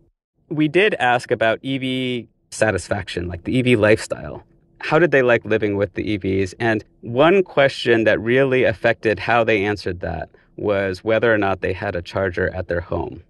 We 0.50 0.68
did 0.68 0.94
ask 0.94 1.30
about 1.30 1.64
EV 1.64 2.26
satisfaction, 2.50 3.28
like 3.28 3.44
the 3.44 3.58
EV 3.60 3.78
lifestyle. 3.78 4.42
How 4.80 4.98
did 4.98 5.10
they 5.10 5.22
like 5.22 5.44
living 5.44 5.76
with 5.76 5.94
the 5.94 6.18
EVs? 6.18 6.54
And 6.58 6.84
one 7.02 7.42
question 7.42 8.04
that 8.04 8.20
really 8.20 8.64
affected 8.64 9.18
how 9.18 9.44
they 9.44 9.64
answered 9.64 10.00
that 10.00 10.28
was 10.56 11.04
whether 11.04 11.32
or 11.32 11.38
not 11.38 11.60
they 11.60 11.72
had 11.72 11.94
a 11.94 12.02
charger 12.02 12.52
at 12.54 12.68
their 12.68 12.80
home. 12.80 13.22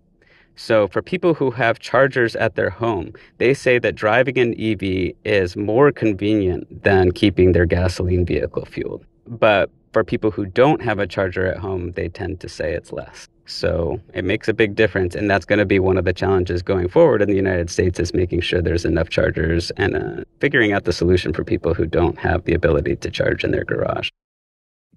So, 0.56 0.88
for 0.88 1.00
people 1.00 1.33
who 1.35 1.50
have 1.52 1.78
chargers 1.78 2.37
at 2.37 2.54
their 2.54 2.70
home, 2.70 3.12
they 3.38 3.54
say 3.54 3.78
that 3.78 3.94
driving 3.94 4.38
an 4.38 4.61
EV 4.61 5.14
is 5.24 5.56
more 5.56 5.90
convenient 5.90 6.83
than 6.83 7.12
keeping 7.12 7.52
their 7.52 7.66
gasoline 7.66 8.26
vehicle 8.26 8.66
fueled. 8.66 9.04
But 9.26 9.70
for 9.92 10.04
people 10.04 10.30
who 10.30 10.46
don't 10.46 10.83
have 10.83 10.98
a 10.98 11.06
charger 11.06 11.46
at 11.46 11.59
home, 11.59 11.92
they 11.92 12.09
tend 12.09 12.40
to 12.40 12.48
say 12.48 12.74
it's 12.74 12.92
less. 12.92 13.28
So 13.51 14.01
it 14.15 14.25
makes 14.25 14.49
a 14.49 14.55
big 14.55 14.75
difference, 14.75 15.15
and 15.15 15.29
that's 15.29 15.45
going 15.45 15.59
to 15.59 15.65
be 15.65 15.79
one 15.79 15.99
of 15.99 16.05
the 16.05 16.13
challenges 16.13 16.63
going 16.63 16.89
forward 16.89 17.21
in 17.21 17.29
the 17.29 17.37
United 17.37 17.69
States 17.69 17.99
is 17.99 18.15
making 18.15 18.41
sure 18.41 18.63
there's 18.63 18.85
enough 18.85 19.09
chargers 19.09 19.71
and 19.77 19.97
uh, 19.97 20.25
figuring 20.39 20.73
out 20.73 20.85
the 20.85 20.93
solution 20.93 21.33
for 21.33 21.45
people 21.45 21.75
who 21.75 21.87
don't 21.87 22.19
have 22.19 22.45
the 22.45 22.55
ability 22.55 22.97
to 22.97 23.11
charge 23.11 23.45
in 23.45 23.51
their 23.51 23.65
garage. 23.65 24.09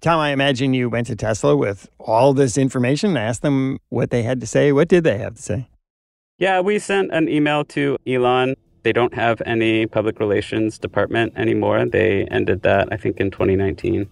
Tom, 0.00 0.20
I 0.20 0.30
imagine 0.30 0.74
you 0.74 0.88
went 0.88 1.06
to 1.08 1.16
Tesla 1.16 1.56
with 1.56 1.88
all 1.98 2.34
this 2.34 2.56
information 2.56 3.10
and 3.10 3.18
asked 3.18 3.42
them 3.42 3.78
what 3.88 4.10
they 4.10 4.22
had 4.22 4.40
to 4.40 4.46
say. 4.46 4.70
What 4.72 4.88
did 4.88 5.04
they 5.04 5.18
have 5.18 5.34
to 5.34 5.42
say? 5.42 5.68
Yeah, 6.38 6.60
we 6.60 6.78
sent 6.78 7.12
an 7.12 7.28
email 7.28 7.64
to 7.66 7.96
Elon. 8.06 8.54
They 8.82 8.92
don't 8.92 9.14
have 9.14 9.40
any 9.46 9.86
public 9.86 10.20
relations 10.20 10.78
department 10.78 11.32
anymore. 11.36 11.86
They 11.86 12.26
ended 12.26 12.62
that, 12.62 12.88
I 12.92 12.96
think, 12.96 13.18
in 13.18 13.30
2019 13.30 14.08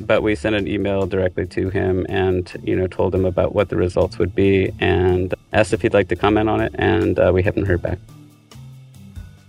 but 0.00 0.22
we 0.22 0.34
sent 0.34 0.56
an 0.56 0.66
email 0.66 1.06
directly 1.06 1.46
to 1.46 1.70
him 1.70 2.06
and 2.08 2.52
you 2.62 2.74
know 2.74 2.86
told 2.86 3.14
him 3.14 3.24
about 3.24 3.54
what 3.54 3.68
the 3.68 3.76
results 3.76 4.18
would 4.18 4.34
be 4.34 4.72
and 4.80 5.34
asked 5.52 5.72
if 5.72 5.82
he'd 5.82 5.94
like 5.94 6.08
to 6.08 6.16
comment 6.16 6.48
on 6.48 6.60
it 6.60 6.74
and 6.76 7.18
uh, 7.18 7.30
we 7.32 7.42
haven't 7.42 7.66
heard 7.66 7.82
back. 7.82 7.98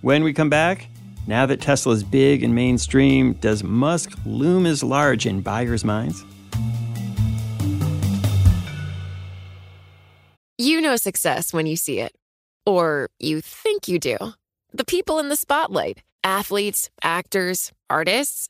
When 0.02 0.24
we 0.24 0.34
come 0.34 0.50
back 0.50 0.88
now 1.28 1.46
that 1.46 1.62
tesla's 1.62 2.04
big 2.04 2.44
and 2.44 2.54
mainstream 2.54 3.34
does 3.34 3.64
musk 3.64 4.12
loom 4.26 4.66
as 4.66 4.84
large 4.84 5.26
in 5.26 5.42
buyers' 5.42 5.86
minds? 5.86 6.26
You 10.58 10.82
know 10.82 10.96
success 10.98 11.54
when 11.54 11.66
you 11.66 11.76
see 11.76 12.00
it 12.00 12.14
or 12.66 13.10
you 13.20 13.42
think 13.42 13.88
you 13.88 14.00
do. 14.00 14.18
The 14.74 14.86
people 14.86 15.20
in 15.20 15.30
the 15.30 15.36
spotlight 15.36 16.02
athletes 16.24 16.90
actors 17.04 17.72
artists 17.90 18.50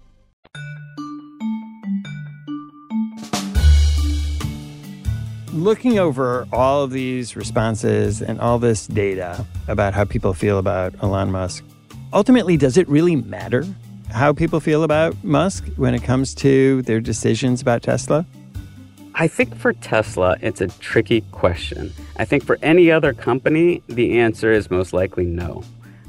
looking 5.63 5.99
over 5.99 6.47
all 6.51 6.83
of 6.83 6.91
these 6.91 7.35
responses 7.35 8.21
and 8.21 8.39
all 8.41 8.57
this 8.57 8.87
data 8.87 9.45
about 9.67 9.93
how 9.93 10.03
people 10.03 10.33
feel 10.33 10.57
about 10.57 10.93
Elon 11.03 11.31
Musk, 11.31 11.63
ultimately, 12.13 12.57
does 12.57 12.77
it 12.77 12.87
really 12.89 13.15
matter 13.15 13.65
how 14.09 14.33
people 14.33 14.59
feel 14.59 14.83
about 14.83 15.15
Musk 15.23 15.65
when 15.75 15.93
it 15.93 16.03
comes 16.03 16.33
to 16.35 16.81
their 16.83 16.99
decisions 16.99 17.61
about 17.61 17.83
Tesla? 17.83 18.25
I 19.13 19.27
think 19.27 19.55
for 19.55 19.73
Tesla, 19.73 20.37
it's 20.41 20.61
a 20.61 20.67
tricky 20.67 21.21
question. 21.31 21.93
I 22.17 22.25
think 22.25 22.43
for 22.43 22.57
any 22.61 22.89
other 22.89 23.13
company, 23.13 23.83
the 23.87 24.19
answer 24.19 24.51
is 24.51 24.71
most 24.71 24.93
likely 24.93 25.25
no. 25.25 25.63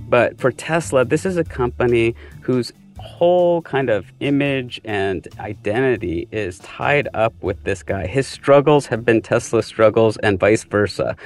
But 0.09 0.39
for 0.39 0.51
Tesla, 0.53 1.05
this 1.05 1.27
is 1.27 1.37
a 1.37 1.45
company 1.45 2.15
whose 2.43 2.73
whole 3.03 3.63
kind 3.63 3.91
of 3.91 4.13
image 4.21 4.81
and 4.85 5.29
identity 5.39 6.29
is 6.31 6.59
tied 6.61 7.09
up 7.15 7.35
with 7.43 7.63
this 7.65 7.83
guy. 7.83 8.07
His 8.07 8.27
struggles 8.27 8.87
have 8.87 9.05
been 9.05 9.21
Tesla 9.21 9.63
struggles 9.63 10.17
and 10.19 10.39
vice 10.39 10.65
versa. 10.65 11.17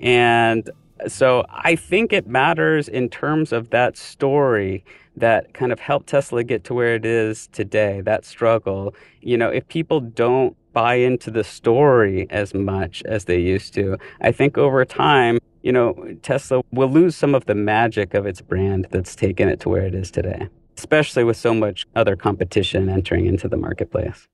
And 0.00 0.70
so 1.08 1.44
I 1.50 1.74
think 1.74 2.12
it 2.12 2.26
matters 2.26 2.88
in 2.88 3.08
terms 3.08 3.52
of 3.52 3.70
that 3.70 3.96
story 3.96 4.84
that 5.16 5.52
kind 5.52 5.72
of 5.72 5.80
helped 5.80 6.06
Tesla 6.06 6.44
get 6.44 6.64
to 6.64 6.74
where 6.74 6.94
it 6.94 7.04
is 7.04 7.48
today, 7.48 8.00
that 8.02 8.24
struggle. 8.24 8.94
You 9.20 9.36
know, 9.36 9.48
if 9.48 9.66
people 9.68 10.00
don't 10.00 10.56
buy 10.72 10.94
into 10.94 11.30
the 11.30 11.44
story 11.44 12.26
as 12.30 12.54
much 12.54 13.02
as 13.04 13.24
they 13.24 13.38
used 13.38 13.74
to, 13.74 13.98
I 14.20 14.32
think 14.32 14.56
over 14.56 14.84
time, 14.84 15.38
you 15.62 15.72
know, 15.72 15.94
Tesla 16.22 16.62
will 16.72 16.88
lose 16.88 17.14
some 17.14 17.34
of 17.34 17.46
the 17.46 17.54
magic 17.54 18.14
of 18.14 18.26
its 18.26 18.40
brand 18.40 18.86
that's 18.90 19.14
taken 19.14 19.48
it 19.48 19.60
to 19.60 19.68
where 19.68 19.82
it 19.82 19.94
is 19.94 20.10
today 20.10 20.48
especially 20.76 21.24
with 21.24 21.36
so 21.36 21.54
much 21.54 21.86
other 21.94 22.16
competition 22.16 22.88
entering 22.88 23.26
into 23.26 23.48
the 23.48 23.56
marketplace. 23.56 24.28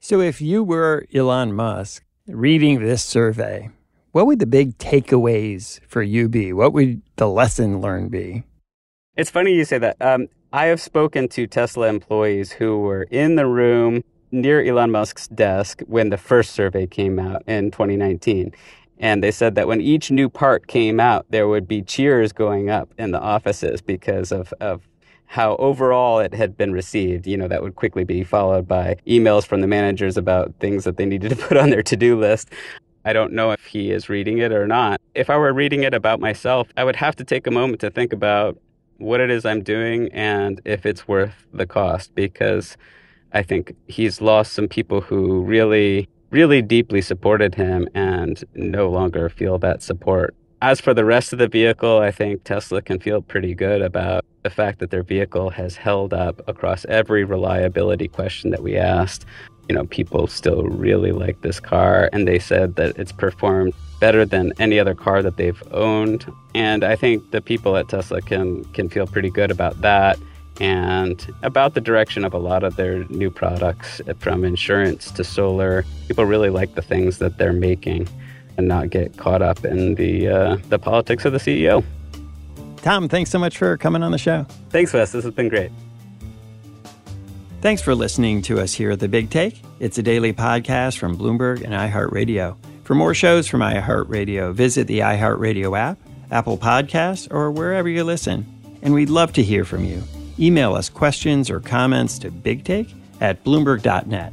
So, 0.00 0.20
if 0.20 0.40
you 0.40 0.64
were 0.64 1.06
Elon 1.14 1.52
Musk 1.52 2.04
reading 2.26 2.80
this 2.80 3.04
survey, 3.04 3.70
what 4.12 4.26
would 4.26 4.40
the 4.40 4.46
big 4.46 4.76
takeaways 4.78 5.80
for 5.86 6.02
you 6.02 6.28
be? 6.28 6.52
What 6.52 6.72
would 6.72 7.02
the 7.16 7.28
lesson 7.28 7.80
learned 7.80 8.10
be? 8.10 8.42
It's 9.16 9.30
funny 9.30 9.54
you 9.54 9.64
say 9.64 9.78
that. 9.78 9.96
Um, 10.00 10.28
I 10.52 10.66
have 10.66 10.80
spoken 10.80 11.28
to 11.28 11.46
Tesla 11.46 11.86
employees 11.88 12.52
who 12.52 12.80
were 12.80 13.04
in 13.04 13.36
the 13.36 13.46
room 13.46 14.04
near 14.30 14.62
Elon 14.62 14.90
Musk's 14.90 15.28
desk 15.28 15.82
when 15.86 16.10
the 16.10 16.16
first 16.16 16.52
survey 16.52 16.86
came 16.86 17.18
out 17.18 17.42
in 17.46 17.70
2019. 17.70 18.52
And 18.98 19.22
they 19.22 19.30
said 19.30 19.54
that 19.54 19.66
when 19.66 19.80
each 19.80 20.10
new 20.10 20.28
part 20.28 20.66
came 20.66 21.00
out, 21.00 21.26
there 21.30 21.48
would 21.48 21.66
be 21.66 21.82
cheers 21.82 22.32
going 22.32 22.70
up 22.70 22.92
in 22.98 23.10
the 23.10 23.20
offices 23.20 23.80
because 23.80 24.30
of, 24.30 24.52
of 24.60 24.88
how 25.32 25.56
overall 25.56 26.20
it 26.20 26.34
had 26.34 26.58
been 26.58 26.72
received. 26.72 27.26
You 27.26 27.38
know, 27.38 27.48
that 27.48 27.62
would 27.62 27.74
quickly 27.74 28.04
be 28.04 28.22
followed 28.22 28.68
by 28.68 28.96
emails 29.06 29.46
from 29.46 29.62
the 29.62 29.66
managers 29.66 30.18
about 30.18 30.52
things 30.60 30.84
that 30.84 30.98
they 30.98 31.06
needed 31.06 31.30
to 31.30 31.36
put 31.48 31.56
on 31.56 31.70
their 31.70 31.82
to 31.84 31.96
do 31.96 32.20
list. 32.20 32.50
I 33.06 33.14
don't 33.14 33.32
know 33.32 33.50
if 33.50 33.64
he 33.64 33.92
is 33.92 34.10
reading 34.10 34.38
it 34.38 34.52
or 34.52 34.66
not. 34.66 35.00
If 35.14 35.30
I 35.30 35.38
were 35.38 35.54
reading 35.54 35.84
it 35.84 35.94
about 35.94 36.20
myself, 36.20 36.68
I 36.76 36.84
would 36.84 36.96
have 36.96 37.16
to 37.16 37.24
take 37.24 37.46
a 37.46 37.50
moment 37.50 37.80
to 37.80 37.90
think 37.90 38.12
about 38.12 38.60
what 38.98 39.20
it 39.20 39.30
is 39.30 39.46
I'm 39.46 39.62
doing 39.62 40.10
and 40.12 40.60
if 40.66 40.84
it's 40.84 41.08
worth 41.08 41.46
the 41.52 41.66
cost 41.66 42.14
because 42.14 42.76
I 43.32 43.42
think 43.42 43.74
he's 43.88 44.20
lost 44.20 44.52
some 44.52 44.68
people 44.68 45.00
who 45.00 45.40
really, 45.40 46.10
really 46.28 46.60
deeply 46.60 47.00
supported 47.00 47.54
him 47.54 47.88
and 47.94 48.44
no 48.54 48.90
longer 48.90 49.30
feel 49.30 49.58
that 49.60 49.82
support. 49.82 50.36
As 50.62 50.80
for 50.80 50.94
the 50.94 51.04
rest 51.04 51.32
of 51.32 51.40
the 51.40 51.48
vehicle, 51.48 51.98
I 51.98 52.12
think 52.12 52.44
Tesla 52.44 52.80
can 52.80 53.00
feel 53.00 53.20
pretty 53.20 53.52
good 53.52 53.82
about 53.82 54.24
the 54.44 54.50
fact 54.50 54.78
that 54.78 54.90
their 54.90 55.02
vehicle 55.02 55.50
has 55.50 55.76
held 55.76 56.14
up 56.14 56.40
across 56.48 56.84
every 56.84 57.24
reliability 57.24 58.06
question 58.06 58.50
that 58.52 58.62
we 58.62 58.76
asked 58.76 59.26
you 59.68 59.74
know, 59.74 59.84
people 59.86 60.26
still 60.26 60.64
really 60.64 61.12
like 61.12 61.40
this 61.42 61.60
car, 61.60 62.10
and 62.12 62.26
they 62.26 62.38
said 62.38 62.76
that 62.76 62.98
it's 62.98 63.12
performed 63.12 63.72
better 64.00 64.24
than 64.24 64.52
any 64.58 64.78
other 64.78 64.94
car 64.94 65.22
that 65.22 65.36
they've 65.36 65.62
owned. 65.72 66.30
And 66.54 66.84
I 66.84 66.96
think 66.96 67.30
the 67.30 67.40
people 67.40 67.76
at 67.76 67.88
Tesla 67.88 68.20
can 68.20 68.64
can 68.74 68.88
feel 68.88 69.06
pretty 69.06 69.30
good 69.30 69.50
about 69.50 69.80
that 69.80 70.18
and 70.60 71.32
about 71.42 71.74
the 71.74 71.80
direction 71.80 72.24
of 72.24 72.34
a 72.34 72.38
lot 72.38 72.64
of 72.64 72.76
their 72.76 73.04
new 73.04 73.30
products 73.30 74.00
from 74.18 74.44
insurance 74.44 75.10
to 75.12 75.24
solar. 75.24 75.84
People 76.08 76.26
really 76.26 76.50
like 76.50 76.74
the 76.74 76.82
things 76.82 77.18
that 77.18 77.38
they're 77.38 77.52
making 77.52 78.08
and 78.56 78.68
not 78.68 78.90
get 78.90 79.16
caught 79.16 79.42
up 79.42 79.64
in 79.64 79.94
the 79.94 80.28
uh, 80.28 80.56
the 80.68 80.78
politics 80.78 81.24
of 81.24 81.32
the 81.32 81.38
CEO. 81.38 81.84
Tom, 82.78 83.08
thanks 83.08 83.30
so 83.30 83.38
much 83.38 83.58
for 83.58 83.76
coming 83.76 84.02
on 84.02 84.10
the 84.10 84.18
show. 84.18 84.44
Thanks, 84.70 84.92
Wes. 84.92 85.12
This 85.12 85.24
has 85.24 85.32
been 85.32 85.48
great. 85.48 85.70
Thanks 87.60 87.80
for 87.80 87.94
listening 87.94 88.42
to 88.42 88.58
us 88.58 88.74
here 88.74 88.90
at 88.90 88.98
The 88.98 89.08
Big 89.08 89.30
Take. 89.30 89.62
It's 89.78 89.96
a 89.96 90.02
daily 90.02 90.32
podcast 90.32 90.98
from 90.98 91.16
Bloomberg 91.16 91.62
and 91.62 91.72
iHeartRadio. 91.72 92.56
For 92.82 92.96
more 92.96 93.14
shows 93.14 93.46
from 93.46 93.60
iHeartRadio, 93.60 94.52
visit 94.52 94.88
the 94.88 94.98
iHeartRadio 94.98 95.78
app, 95.78 95.96
Apple 96.32 96.58
Podcasts, 96.58 97.32
or 97.32 97.52
wherever 97.52 97.88
you 97.88 98.02
listen. 98.02 98.44
And 98.82 98.92
we'd 98.92 99.10
love 99.10 99.32
to 99.34 99.44
hear 99.44 99.64
from 99.64 99.84
you. 99.84 100.02
Email 100.40 100.74
us 100.74 100.88
questions 100.88 101.50
or 101.50 101.60
comments 101.60 102.18
to 102.18 102.32
bigtake 102.32 102.92
at 103.20 103.44
bloomberg.net. 103.44 104.32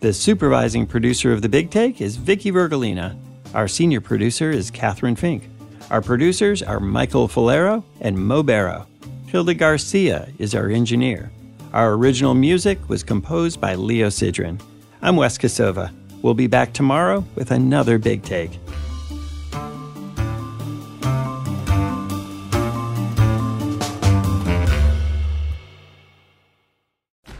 The 0.00 0.12
supervising 0.12 0.86
producer 0.86 1.32
of 1.32 1.42
The 1.42 1.48
Big 1.48 1.70
Take 1.70 2.00
is 2.00 2.16
Vicky 2.16 2.50
Vergolina. 2.50 3.16
Our 3.54 3.66
senior 3.66 4.02
producer 4.02 4.50
is 4.50 4.70
Catherine 4.70 5.16
Fink. 5.16 5.48
Our 5.90 6.02
producers 6.02 6.62
are 6.62 6.80
Michael 6.80 7.28
Falero 7.28 7.82
and 7.98 8.18
Mo 8.18 8.42
Barrow. 8.42 8.86
Hilda 9.26 9.54
Garcia 9.54 10.28
is 10.38 10.54
our 10.54 10.68
engineer. 10.68 11.30
Our 11.72 11.94
original 11.94 12.34
music 12.34 12.78
was 12.90 13.02
composed 13.02 13.58
by 13.58 13.74
Leo 13.74 14.08
Sidran. 14.08 14.60
I'm 15.00 15.16
Wes 15.16 15.38
Kosova. 15.38 15.94
We'll 16.20 16.34
be 16.34 16.46
back 16.46 16.74
tomorrow 16.74 17.24
with 17.36 17.50
another 17.50 17.96
big 17.96 18.22
take. 18.22 18.58